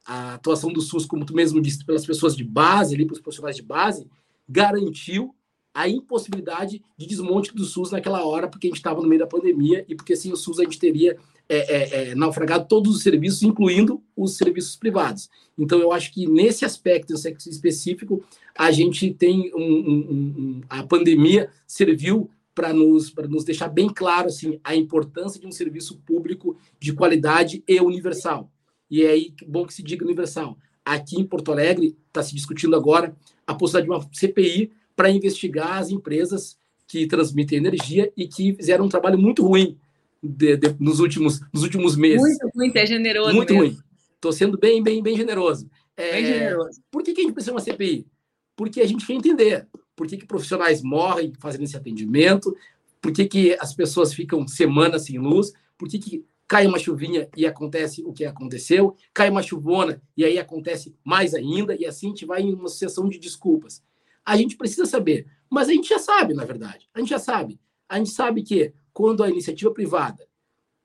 a 0.05 0.35
atuação 0.35 0.71
do 0.71 0.81
SUS, 0.81 1.05
como 1.05 1.25
tu 1.25 1.33
mesmo 1.33 1.61
disse, 1.61 1.85
pelas 1.85 2.05
pessoas 2.05 2.35
de 2.35 2.43
base, 2.43 2.95
ali, 2.95 3.05
para 3.05 3.13
os 3.13 3.21
profissionais 3.21 3.55
de 3.55 3.63
base, 3.63 4.07
garantiu 4.47 5.35
a 5.73 5.89
impossibilidade 5.89 6.81
de 6.95 7.05
desmonte 7.07 7.53
do 7.53 7.65
SUS 7.65 7.91
naquela 7.91 8.25
hora, 8.25 8.47
porque 8.47 8.67
a 8.67 8.69
gente 8.69 8.77
estava 8.77 9.01
no 9.01 9.07
meio 9.07 9.19
da 9.19 9.27
pandemia 9.27 9.83
e 9.87 9.95
porque 9.95 10.15
sem 10.15 10.31
o 10.31 10.35
SUS 10.35 10.59
a 10.59 10.63
gente 10.63 10.79
teria 10.79 11.17
é, 11.49 11.57
é, 11.57 12.09
é, 12.11 12.15
naufragado 12.15 12.67
todos 12.67 12.95
os 12.95 13.01
serviços, 13.01 13.43
incluindo 13.43 14.01
os 14.15 14.37
serviços 14.37 14.75
privados. 14.75 15.29
Então, 15.57 15.79
eu 15.79 15.91
acho 15.91 16.13
que 16.13 16.27
nesse 16.27 16.63
aspecto 16.63 17.13
específico, 17.13 18.23
a 18.57 18.71
gente 18.71 19.11
tem 19.13 19.51
um, 19.53 19.61
um, 19.61 19.97
um, 20.09 20.61
a 20.69 20.83
pandemia 20.83 21.49
serviu 21.67 22.29
para 22.55 22.71
nos, 22.71 23.13
nos 23.29 23.43
deixar 23.43 23.67
bem 23.67 23.89
claro 23.89 24.27
assim, 24.27 24.59
a 24.63 24.75
importância 24.75 25.39
de 25.39 25.47
um 25.47 25.51
serviço 25.51 25.97
público 26.05 26.55
de 26.79 26.93
qualidade 26.93 27.63
e 27.67 27.79
universal. 27.81 28.51
E 28.89 29.03
é 29.03 29.09
aí 29.09 29.33
bom 29.47 29.65
que 29.65 29.73
se 29.73 29.81
diga 29.81 30.05
universal. 30.05 30.57
Aqui 30.85 31.19
em 31.19 31.25
Porto 31.25 31.51
Alegre 31.51 31.97
está 32.07 32.21
se 32.21 32.35
discutindo 32.35 32.75
agora 32.75 33.15
a 33.45 33.55
possibilidade 33.55 33.85
de 33.85 34.05
uma 34.05 34.13
CPI 34.13 34.71
para 34.95 35.09
investigar 35.09 35.77
as 35.77 35.89
empresas 35.89 36.57
que 36.87 37.07
transmitem 37.07 37.57
energia 37.57 38.11
e 38.15 38.27
que 38.27 38.53
fizeram 38.53 38.85
um 38.85 38.89
trabalho 38.89 39.17
muito 39.17 39.45
ruim 39.45 39.77
de, 40.21 40.57
de, 40.57 40.75
nos, 40.79 40.99
últimos, 40.99 41.41
nos 41.51 41.63
últimos 41.63 41.95
meses. 41.95 42.21
Muito 42.21 42.49
ruim, 42.55 42.71
é 42.75 42.85
generoso. 42.85 43.33
Muito 43.33 43.53
mesmo. 43.53 43.67
ruim. 43.67 43.79
Estou 44.15 44.31
sendo 44.31 44.57
bem, 44.57 44.81
bem, 44.81 45.01
bem 45.01 45.17
generoso. 45.17 45.69
É, 45.97 46.13
bem 46.13 46.25
generoso. 46.25 46.81
Por 46.89 47.03
que, 47.03 47.13
que 47.13 47.21
a 47.21 47.23
gente 47.23 47.33
precisa 47.33 47.51
de 47.51 47.57
uma 47.57 47.63
CPI? 47.63 48.07
Porque 48.55 48.81
a 48.81 48.87
gente 48.87 49.05
quer 49.05 49.13
entender 49.13 49.67
por 49.95 50.07
que, 50.07 50.17
que 50.17 50.25
profissionais 50.25 50.81
morrem 50.81 51.33
fazendo 51.39 51.63
esse 51.63 51.75
atendimento, 51.75 52.55
por 53.01 53.11
que, 53.11 53.25
que 53.25 53.57
as 53.59 53.73
pessoas 53.73 54.13
ficam 54.13 54.47
semanas 54.47 55.05
sem 55.05 55.17
luz, 55.19 55.51
por 55.77 55.89
que, 55.89 55.99
que 55.99 56.25
cai 56.47 56.65
uma 56.67 56.79
chuvinha 56.79 57.27
e 57.35 57.45
acontece 57.45 58.03
o 58.05 58.13
que 58.13 58.25
aconteceu, 58.25 58.95
cai 59.13 59.29
uma 59.29 59.41
chuvona 59.41 60.01
e 60.15 60.23
aí 60.23 60.37
acontece 60.37 60.95
mais 61.03 61.33
ainda, 61.33 61.75
e 61.75 61.85
assim 61.85 62.07
a 62.07 62.09
gente 62.09 62.25
vai 62.25 62.41
em 62.41 62.53
uma 62.53 62.69
sucessão 62.69 63.09
de 63.09 63.19
desculpas. 63.19 63.81
A 64.25 64.37
gente 64.37 64.55
precisa 64.55 64.85
saber, 64.85 65.27
mas 65.49 65.69
a 65.69 65.73
gente 65.73 65.89
já 65.89 65.99
sabe, 65.99 66.33
na 66.33 66.45
verdade. 66.45 66.89
A 66.93 66.99
gente 66.99 67.09
já 67.09 67.19
sabe. 67.19 67.59
A 67.87 67.97
gente 67.97 68.11
sabe 68.11 68.43
que 68.43 68.73
quando 68.93 69.23
a 69.23 69.29
iniciativa 69.29 69.71
privada 69.71 70.27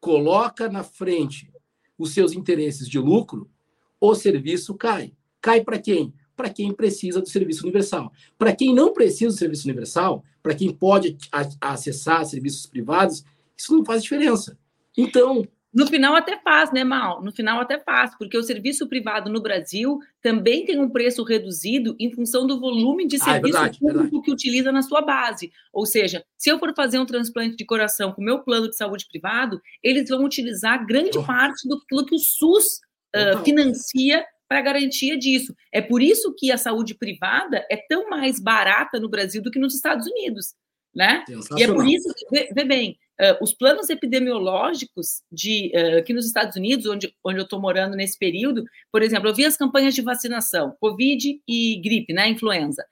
coloca 0.01 0.69
na 0.69 0.83
frente 0.83 1.53
os 1.97 2.13
seus 2.13 2.33
interesses 2.33 2.89
de 2.89 2.99
lucro, 2.99 3.51
o 4.01 4.15
serviço 4.15 4.75
cai. 4.75 5.13
Cai 5.41 5.63
para 5.63 5.79
quem? 5.79 6.15
Para 6.37 6.51
quem 6.51 6.73
precisa 6.73 7.21
do 7.21 7.29
serviço 7.29 7.65
universal. 7.65 8.13
Para 8.37 8.55
quem 8.55 8.75
não 8.75 8.93
precisa 8.93 9.35
do 9.35 9.39
serviço 9.39 9.67
universal, 9.67 10.25
para 10.43 10.55
quem 10.55 10.73
pode 10.73 11.17
acessar 11.61 12.25
serviços 12.25 12.67
privados, 12.67 13.25
isso 13.57 13.77
não 13.77 13.85
faz 13.85 14.03
diferença. 14.03 14.57
Então, 14.97 15.47
no 15.73 15.87
final 15.87 16.15
até 16.17 16.39
faz, 16.41 16.73
né, 16.73 16.83
Mal? 16.83 17.23
No 17.23 17.31
final 17.31 17.61
até 17.61 17.79
faz, 17.79 18.17
porque 18.17 18.39
o 18.39 18.43
serviço 18.43 18.89
privado 18.89 19.31
no 19.31 19.41
Brasil 19.41 19.99
também 20.23 20.65
tem 20.65 20.81
um 20.81 20.89
preço 20.89 21.23
reduzido 21.23 21.95
em 22.01 22.11
função 22.11 22.47
do 22.47 22.59
volume 22.59 23.07
de 23.07 23.19
serviço 23.19 23.57
ah, 23.57 23.61
é 23.61 23.65
verdade, 23.65 23.79
público 23.79 24.03
verdade. 24.03 24.25
que 24.25 24.31
utiliza 24.31 24.73
na 24.73 24.83
sua 24.83 25.03
base. 25.03 25.53
Ou 25.73 25.85
seja, 25.85 26.25
se 26.39 26.51
eu 26.51 26.59
for 26.59 26.75
fazer 26.75 26.99
um 26.99 27.07
transplante 27.07 27.57
de 27.57 27.67
coração 27.67 28.13
com 28.13 28.23
o 28.23 28.25
meu 28.25 28.43
plano 28.43 28.69
de 28.69 28.77
saúde 28.77 29.07
privado, 29.11 29.61
eles 29.83 30.09
vão 30.09 30.25
utilizar 30.25 30.87
grande 30.87 31.19
oh. 31.19 31.25
parte 31.25 31.69
do 31.69 31.79
que 31.85 32.15
o 32.15 32.19
SUS 32.19 32.81
uh, 33.15 33.45
financia 33.45 34.25
para 34.49 34.63
garantia 34.63 35.19
disso. 35.19 35.55
É 35.71 35.83
por 35.83 36.01
isso 36.01 36.35
que 36.37 36.51
a 36.51 36.57
saúde 36.57 36.95
privada 36.95 37.67
é 37.71 37.77
tão 37.77 38.09
mais 38.09 38.41
barata 38.41 38.99
no 38.99 39.09
Brasil 39.09 39.43
do 39.43 39.51
que 39.51 39.59
nos 39.59 39.75
Estados 39.75 40.07
Unidos, 40.07 40.55
né? 40.95 41.25
E 41.57 41.63
é 41.63 41.67
por 41.67 41.87
isso 41.87 42.13
que, 42.17 42.27
vê, 42.31 42.49
vê 42.55 42.65
bem, 42.65 42.99
Uh, 43.21 43.43
os 43.43 43.53
planos 43.53 43.91
epidemiológicos 43.91 45.23
de 45.31 45.73
uh, 45.75 45.99
aqui 45.99 46.13
nos 46.13 46.27
Estados 46.27 46.57
Unidos, 46.57 46.87
onde, 46.87 47.13
onde 47.25 47.39
eu 47.39 47.45
estou 47.45 47.61
morando 47.61 47.97
nesse 47.97 48.17
período, 48.17 48.65
por 48.93 49.03
exemplo, 49.03 49.29
eu 49.29 49.35
vi 49.35 49.45
as 49.45 49.57
campanhas 49.57 49.95
de 49.95 50.03
vacinação, 50.03 50.77
Covid 50.81 51.43
e 51.49 51.81
gripe, 51.83 52.13
né, 52.13 52.29
influenza. 52.29 52.87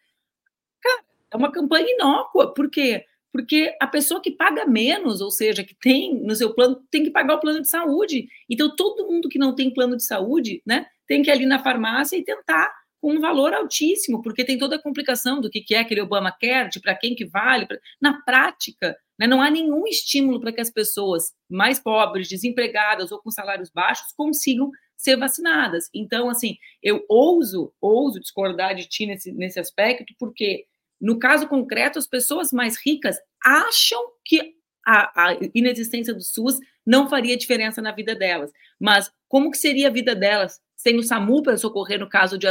Cara, 0.82 1.04
é 1.30 1.36
uma 1.36 1.52
campanha 1.52 1.86
inócua, 1.88 2.52
por 2.52 2.68
quê? 2.68 3.04
Porque 3.32 3.76
a 3.80 3.86
pessoa 3.86 4.20
que 4.20 4.30
paga 4.30 4.66
menos, 4.66 5.20
ou 5.20 5.30
seja, 5.30 5.62
que 5.62 5.74
tem 5.74 6.20
no 6.22 6.34
seu 6.34 6.54
plano, 6.54 6.82
tem 6.90 7.04
que 7.04 7.10
pagar 7.10 7.34
o 7.36 7.40
plano 7.40 7.60
de 7.60 7.68
saúde. 7.68 8.28
Então, 8.50 8.74
todo 8.74 9.06
mundo 9.06 9.28
que 9.28 9.38
não 9.38 9.54
tem 9.54 9.72
plano 9.72 9.96
de 9.96 10.04
saúde, 10.04 10.62
né, 10.66 10.86
tem 11.06 11.22
que 11.22 11.30
ir 11.30 11.32
ali 11.32 11.46
na 11.46 11.62
farmácia 11.62 12.16
e 12.16 12.24
tentar 12.24 12.72
com 13.00 13.12
um 13.12 13.20
valor 13.20 13.54
altíssimo, 13.54 14.22
porque 14.22 14.44
tem 14.44 14.58
toda 14.58 14.76
a 14.76 14.82
complicação 14.82 15.40
do 15.40 15.50
que 15.50 15.74
é 15.74 15.78
aquele 15.78 16.00
Obamacare, 16.00 16.80
para 16.82 16.94
quem 16.94 17.14
que 17.14 17.24
vale. 17.24 17.66
Pra... 17.66 17.78
Na 18.00 18.22
prática, 18.22 18.96
né, 19.18 19.26
não 19.26 19.40
há 19.40 19.50
nenhum 19.50 19.86
estímulo 19.86 20.40
para 20.40 20.52
que 20.52 20.60
as 20.60 20.70
pessoas 20.70 21.32
mais 21.48 21.78
pobres, 21.78 22.28
desempregadas 22.28 23.12
ou 23.12 23.20
com 23.20 23.30
salários 23.30 23.70
baixos 23.70 24.12
consigam 24.16 24.70
ser 24.96 25.16
vacinadas. 25.16 25.88
Então, 25.94 26.28
assim, 26.28 26.56
eu 26.82 27.04
ouso, 27.08 27.72
ouso 27.80 28.20
discordar 28.20 28.74
de 28.74 28.88
ti 28.88 29.06
nesse, 29.06 29.32
nesse 29.32 29.60
aspecto, 29.60 30.14
porque 30.18 30.66
no 31.00 31.18
caso 31.18 31.46
concreto, 31.46 31.98
as 31.98 32.06
pessoas 32.06 32.52
mais 32.52 32.76
ricas 32.78 33.16
acham 33.44 34.00
que 34.24 34.54
a, 34.86 35.30
a, 35.30 35.38
inexistência 35.54 36.14
do 36.14 36.22
SUS 36.22 36.58
não 36.84 37.08
faria 37.08 37.36
diferença 37.36 37.82
na 37.82 37.92
vida 37.92 38.14
delas. 38.14 38.52
Mas 38.80 39.10
como 39.28 39.50
que 39.50 39.58
seria 39.58 39.88
a 39.88 39.92
vida 39.92 40.14
delas 40.14 40.60
sem 40.76 40.96
o 40.96 41.02
SAMU 41.02 41.42
para 41.42 41.56
socorrer 41.56 41.98
no 41.98 42.08
caso 42.08 42.38
de 42.38 42.46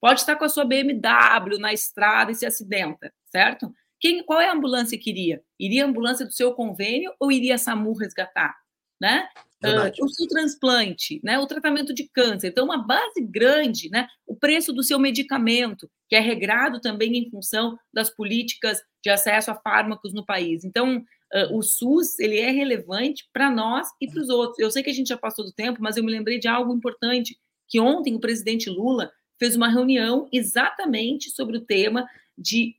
pode 0.00 0.20
estar 0.20 0.36
com 0.36 0.44
a 0.44 0.48
sua 0.48 0.64
BMW 0.64 1.58
na 1.58 1.72
estrada 1.72 2.32
e 2.32 2.34
se 2.34 2.44
acidenta, 2.44 3.12
certo? 3.26 3.72
Quem, 4.06 4.22
qual 4.22 4.40
é 4.40 4.48
a 4.48 4.52
ambulância 4.52 4.96
que 4.96 5.10
iria? 5.10 5.42
Iria 5.58 5.84
a 5.84 5.88
ambulância 5.88 6.24
do 6.24 6.32
seu 6.32 6.54
convênio 6.54 7.12
ou 7.18 7.32
iria 7.32 7.56
a 7.56 7.58
SAMU 7.58 7.92
resgatar? 7.92 8.54
Né? 9.00 9.28
Uh, 9.64 10.04
o 10.04 10.08
seu 10.08 10.28
transplante, 10.28 11.20
né? 11.24 11.40
o 11.40 11.46
tratamento 11.46 11.92
de 11.92 12.08
câncer. 12.10 12.46
Então, 12.46 12.66
uma 12.66 12.78
base 12.78 13.20
grande, 13.20 13.90
né? 13.90 14.06
o 14.24 14.36
preço 14.36 14.72
do 14.72 14.84
seu 14.84 14.96
medicamento, 15.00 15.90
que 16.08 16.14
é 16.14 16.20
regrado 16.20 16.80
também 16.80 17.16
em 17.16 17.28
função 17.28 17.76
das 17.92 18.08
políticas 18.08 18.80
de 19.02 19.10
acesso 19.10 19.50
a 19.50 19.56
fármacos 19.56 20.14
no 20.14 20.24
país. 20.24 20.62
Então, 20.64 20.98
uh, 20.98 21.58
o 21.58 21.60
SUS 21.60 22.16
ele 22.20 22.38
é 22.38 22.52
relevante 22.52 23.28
para 23.32 23.50
nós 23.50 23.88
e 24.00 24.08
para 24.08 24.22
os 24.22 24.28
outros. 24.28 24.60
Eu 24.60 24.70
sei 24.70 24.84
que 24.84 24.90
a 24.90 24.94
gente 24.94 25.08
já 25.08 25.18
passou 25.18 25.44
do 25.44 25.52
tempo, 25.52 25.82
mas 25.82 25.96
eu 25.96 26.04
me 26.04 26.12
lembrei 26.12 26.38
de 26.38 26.46
algo 26.46 26.72
importante, 26.72 27.36
que 27.66 27.80
ontem 27.80 28.14
o 28.14 28.20
presidente 28.20 28.70
Lula 28.70 29.10
fez 29.36 29.56
uma 29.56 29.68
reunião 29.68 30.28
exatamente 30.32 31.28
sobre 31.32 31.56
o 31.56 31.60
tema 31.60 32.06
de, 32.36 32.76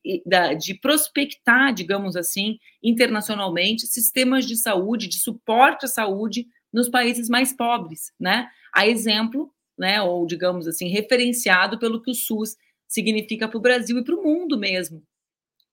de 0.60 0.74
prospectar, 0.76 1.74
digamos 1.74 2.16
assim, 2.16 2.60
internacionalmente, 2.82 3.88
sistemas 3.88 4.46
de 4.46 4.56
saúde, 4.56 5.08
de 5.08 5.20
suporte 5.20 5.86
à 5.86 5.88
saúde 5.88 6.48
nos 6.72 6.90
países 6.90 7.28
mais 7.28 7.54
pobres, 7.54 8.12
né? 8.20 8.50
A 8.74 8.88
exemplo, 8.88 9.52
né, 9.78 10.02
ou 10.02 10.26
digamos 10.26 10.68
assim, 10.68 10.88
referenciado 10.90 11.80
pelo 11.80 12.02
que 12.02 12.12
o 12.12 12.16
SUS 12.16 12.56
significa 12.88 13.48
para 13.48 13.58
o 13.58 13.62
Brasil 13.62 13.98
e 13.98 14.04
para 14.04 14.16
o 14.16 14.24
mundo 14.24 14.58
mesmo. 14.58 15.04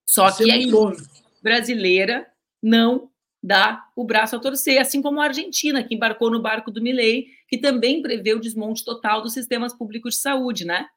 Só 0.05 0.29
Você 0.29 0.45
que 0.45 0.51
a 0.51 0.93
brasileira 1.41 2.27
não 2.61 3.09
dá 3.41 3.85
o 3.95 4.03
braço 4.03 4.35
a 4.35 4.39
torcer, 4.39 4.79
assim 4.79 5.01
como 5.01 5.21
a 5.21 5.25
Argentina, 5.25 5.83
que 5.83 5.93
embarcou 5.93 6.31
no 6.31 6.41
barco 6.41 6.71
do 6.71 6.81
Milley, 6.81 7.27
que 7.47 7.59
também 7.59 8.01
prevê 8.01 8.33
o 8.33 8.39
desmonte 8.39 8.83
total 8.83 9.21
dos 9.21 9.33
sistemas 9.33 9.71
públicos 9.71 10.15
de 10.15 10.21
saúde, 10.21 10.65
né? 10.65 10.87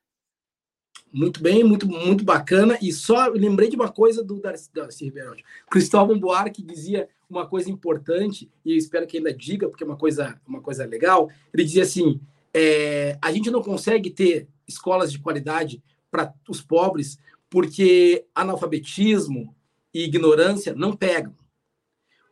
Muito 1.13 1.43
bem, 1.43 1.65
muito, 1.65 1.89
muito 1.89 2.25
bacana. 2.25 2.79
E 2.83 2.93
só 2.93 3.29
lembrei 3.29 3.69
de 3.69 3.77
uma 3.77 3.91
coisa 3.91 4.23
do 4.23 4.41
Darcy, 4.41 4.71
Darcy 4.73 5.05
Ribeiro. 5.05 5.37
Cristóvão 5.71 6.19
Buarque 6.19 6.63
dizia 6.63 7.09
uma 7.29 7.47
coisa 7.47 7.71
importante, 7.71 8.51
e 8.65 8.77
espero 8.77 9.07
que 9.07 9.19
ainda 9.19 9.33
diga, 9.33 9.69
porque 9.69 9.85
é 9.85 9.87
uma 9.87 9.97
coisa, 9.97 10.41
uma 10.47 10.61
coisa 10.61 10.85
legal. 10.85 11.31
Ele 11.53 11.65
dizia 11.65 11.83
assim: 11.83 12.21
é, 12.53 13.19
a 13.21 13.33
gente 13.33 13.51
não 13.51 13.63
consegue 13.63 14.11
ter 14.11 14.49
escolas 14.67 15.11
de 15.11 15.19
qualidade 15.19 15.83
para 16.11 16.33
os 16.49 16.61
pobres 16.61 17.19
porque 17.51 18.27
analfabetismo 18.35 19.55
e 19.93 20.05
ignorância 20.05 20.75
não 20.75 20.95
pegam. 20.95 21.35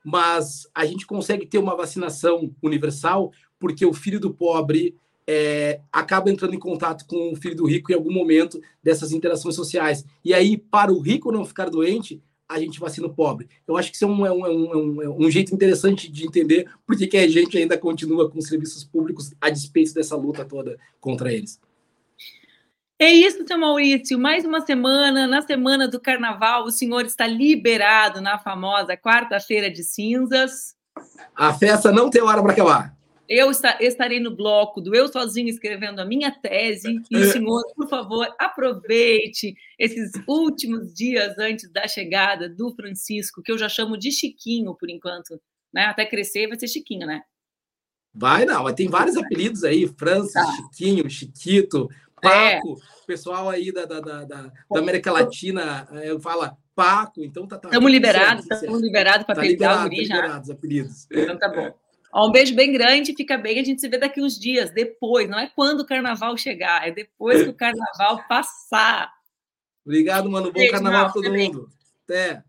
Mas 0.04 0.68
a 0.74 0.84
gente 0.84 1.06
consegue 1.06 1.46
ter 1.46 1.58
uma 1.58 1.76
vacinação 1.76 2.54
universal 2.62 3.32
porque 3.58 3.84
o 3.84 3.94
filho 3.94 4.20
do 4.20 4.32
pobre 4.32 4.94
é, 5.26 5.80
acaba 5.92 6.30
entrando 6.30 6.54
em 6.54 6.58
contato 6.58 7.04
com 7.06 7.32
o 7.32 7.36
filho 7.36 7.56
do 7.56 7.66
rico 7.66 7.90
em 7.90 7.94
algum 7.94 8.12
momento 8.12 8.60
dessas 8.82 9.12
interações 9.12 9.54
sociais. 9.54 10.04
E 10.24 10.32
aí, 10.32 10.56
para 10.56 10.92
o 10.92 11.00
rico 11.00 11.32
não 11.32 11.44
ficar 11.44 11.68
doente, 11.68 12.22
a 12.48 12.60
gente 12.60 12.78
vacina 12.78 13.08
o 13.08 13.14
pobre. 13.14 13.48
Eu 13.66 13.76
acho 13.76 13.90
que 13.90 13.96
isso 13.96 14.04
é 14.04 14.08
um, 14.08 14.24
é 14.26 14.32
um, 14.32 14.46
é 14.46 14.76
um, 14.76 15.02
é 15.02 15.08
um 15.08 15.30
jeito 15.30 15.52
interessante 15.52 16.10
de 16.10 16.24
entender 16.24 16.70
por 16.86 16.96
que 16.96 17.16
a 17.16 17.28
gente 17.28 17.58
ainda 17.58 17.76
continua 17.76 18.30
com 18.30 18.40
serviços 18.40 18.84
públicos 18.84 19.32
a 19.40 19.50
despeito 19.50 19.92
dessa 19.92 20.16
luta 20.16 20.44
toda 20.44 20.78
contra 21.00 21.32
eles. 21.32 21.60
É 22.98 23.12
isso, 23.12 23.46
seu 23.46 23.58
Maurício. 23.58 24.18
Mais 24.18 24.44
uma 24.44 24.64
semana, 24.64 25.26
na 25.26 25.42
semana 25.42 25.86
do 25.86 26.00
carnaval, 26.00 26.64
o 26.64 26.70
senhor 26.70 27.04
está 27.04 27.26
liberado 27.26 28.22
na 28.22 28.38
famosa 28.38 28.96
quarta-feira 28.96 29.70
de 29.70 29.82
cinzas. 29.82 30.74
A 31.34 31.52
festa 31.52 31.92
não 31.92 32.08
tem 32.08 32.22
hora 32.22 32.42
para 32.42 32.52
acabar. 32.52 32.95
Eu 33.28 33.50
estarei 33.50 34.20
no 34.20 34.34
bloco 34.34 34.80
do 34.80 34.94
Eu 34.94 35.08
Sozinho 35.08 35.48
escrevendo 35.48 36.00
a 36.00 36.04
minha 36.04 36.30
tese. 36.30 37.00
E 37.10 37.16
o 37.16 37.24
é. 37.24 37.26
senhor, 37.26 37.62
por 37.74 37.88
favor, 37.88 38.26
aproveite 38.38 39.54
esses 39.78 40.12
últimos 40.26 40.94
dias 40.94 41.36
antes 41.38 41.70
da 41.70 41.88
chegada 41.88 42.48
do 42.48 42.72
Francisco, 42.74 43.42
que 43.42 43.50
eu 43.50 43.58
já 43.58 43.68
chamo 43.68 43.96
de 43.96 44.12
Chiquinho 44.12 44.74
por 44.74 44.88
enquanto. 44.88 45.40
Né? 45.72 45.86
Até 45.86 46.06
crescer 46.06 46.46
vai 46.46 46.58
ser 46.58 46.68
Chiquinho, 46.68 47.06
né? 47.06 47.22
Vai 48.14 48.46
não, 48.46 48.64
mas 48.64 48.74
tem 48.74 48.88
vários 48.88 49.16
apelidos 49.16 49.62
aí: 49.62 49.86
Francis, 49.86 50.32
tá. 50.32 50.46
Chiquinho, 50.56 51.08
Chiquito, 51.10 51.88
Paco. 52.20 52.80
É. 52.80 53.06
Pessoal 53.06 53.48
aí 53.48 53.70
da, 53.70 53.84
da, 53.84 54.00
da, 54.00 54.24
da, 54.24 54.52
América 54.74 55.12
Latina 55.12 55.86
é, 55.92 56.18
fala 56.18 56.56
Paco, 56.74 57.22
então 57.22 57.46
tá. 57.46 57.56
Estamos 57.56 57.84
tá, 57.84 57.88
liberados, 57.88 58.50
estamos 58.50 58.80
liberados 58.80 59.26
para 59.26 59.34
tá 59.34 59.40
apelidar 59.42 59.80
o 59.80 59.82
guri 59.88 60.04
já. 60.04 60.14
Liberados, 60.16 60.50
apelidos. 60.50 61.06
Então 61.10 61.38
tá 61.38 61.48
bom. 61.48 61.85
Ó, 62.16 62.28
um 62.28 62.32
beijo 62.32 62.54
bem 62.54 62.72
grande, 62.72 63.14
fica 63.14 63.36
bem. 63.36 63.58
A 63.58 63.62
gente 63.62 63.78
se 63.78 63.88
vê 63.90 63.98
daqui 63.98 64.22
uns 64.22 64.38
dias, 64.38 64.70
depois. 64.70 65.28
Não 65.28 65.38
é 65.38 65.48
quando 65.48 65.80
o 65.80 65.86
carnaval 65.86 66.34
chegar, 66.38 66.88
é 66.88 66.90
depois 66.90 67.42
que 67.42 67.50
o 67.50 67.54
carnaval 67.54 68.26
passar. 68.26 69.12
Obrigado, 69.84 70.30
mano. 70.30 70.46
Bom 70.46 70.54
beijo, 70.54 70.72
carnaval 70.72 71.12
para 71.12 71.12
todo 71.12 71.30
mundo. 71.30 71.68
Até. 72.04 72.42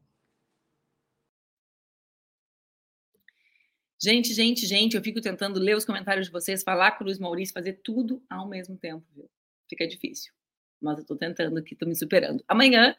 Gente, 4.01 4.33
gente, 4.33 4.65
gente, 4.65 4.95
eu 4.95 5.03
fico 5.03 5.19
tentando 5.19 5.59
ler 5.59 5.75
os 5.75 5.83
comentários 5.83 6.27
de 6.27 6.31
vocês, 6.31 6.63
falar 6.63 6.91
com 6.91 7.03
o 7.03 7.07
Luiz 7.07 7.19
Maurício, 7.19 7.53
fazer 7.53 7.81
tudo 7.83 8.23
ao 8.29 8.47
mesmo 8.47 8.77
tempo, 8.77 9.05
viu? 9.13 9.29
Fica 9.69 9.85
difícil. 9.85 10.31
Mas 10.81 10.99
eu 10.99 11.05
tô 11.05 11.17
tentando 11.17 11.57
aqui, 11.59 11.75
tô 11.75 11.85
me 11.85 11.95
superando. 11.95 12.41
Amanhã, 12.47 12.95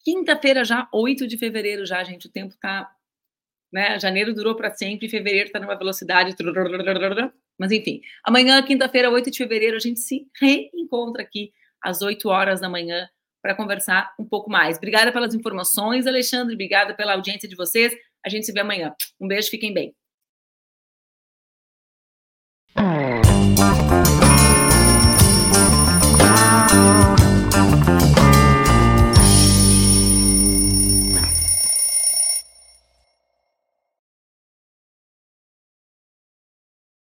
quinta-feira 0.00 0.64
já, 0.64 0.88
8 0.94 1.26
de 1.26 1.36
fevereiro 1.36 1.84
já, 1.84 2.02
gente, 2.02 2.26
o 2.26 2.30
tempo 2.30 2.56
tá 2.56 2.95
né? 3.72 3.98
Janeiro 3.98 4.34
durou 4.34 4.54
para 4.54 4.70
sempre, 4.70 5.08
fevereiro 5.08 5.46
está 5.46 5.58
numa 5.58 5.76
velocidade. 5.76 6.34
Mas 7.58 7.72
enfim, 7.72 8.00
amanhã, 8.24 8.62
quinta-feira, 8.62 9.10
8 9.10 9.30
de 9.30 9.38
fevereiro, 9.38 9.76
a 9.76 9.80
gente 9.80 10.00
se 10.00 10.26
reencontra 10.40 11.22
aqui 11.22 11.52
às 11.82 12.02
8 12.02 12.28
horas 12.28 12.60
da 12.60 12.68
manhã 12.68 13.08
para 13.42 13.54
conversar 13.54 14.12
um 14.18 14.24
pouco 14.24 14.50
mais. 14.50 14.76
Obrigada 14.76 15.12
pelas 15.12 15.34
informações, 15.34 16.06
Alexandre. 16.06 16.54
Obrigada 16.54 16.94
pela 16.94 17.14
audiência 17.14 17.48
de 17.48 17.54
vocês. 17.54 17.92
A 18.24 18.28
gente 18.28 18.44
se 18.44 18.52
vê 18.52 18.60
amanhã. 18.60 18.94
Um 19.20 19.28
beijo, 19.28 19.48
fiquem 19.50 19.72
bem. 19.72 19.94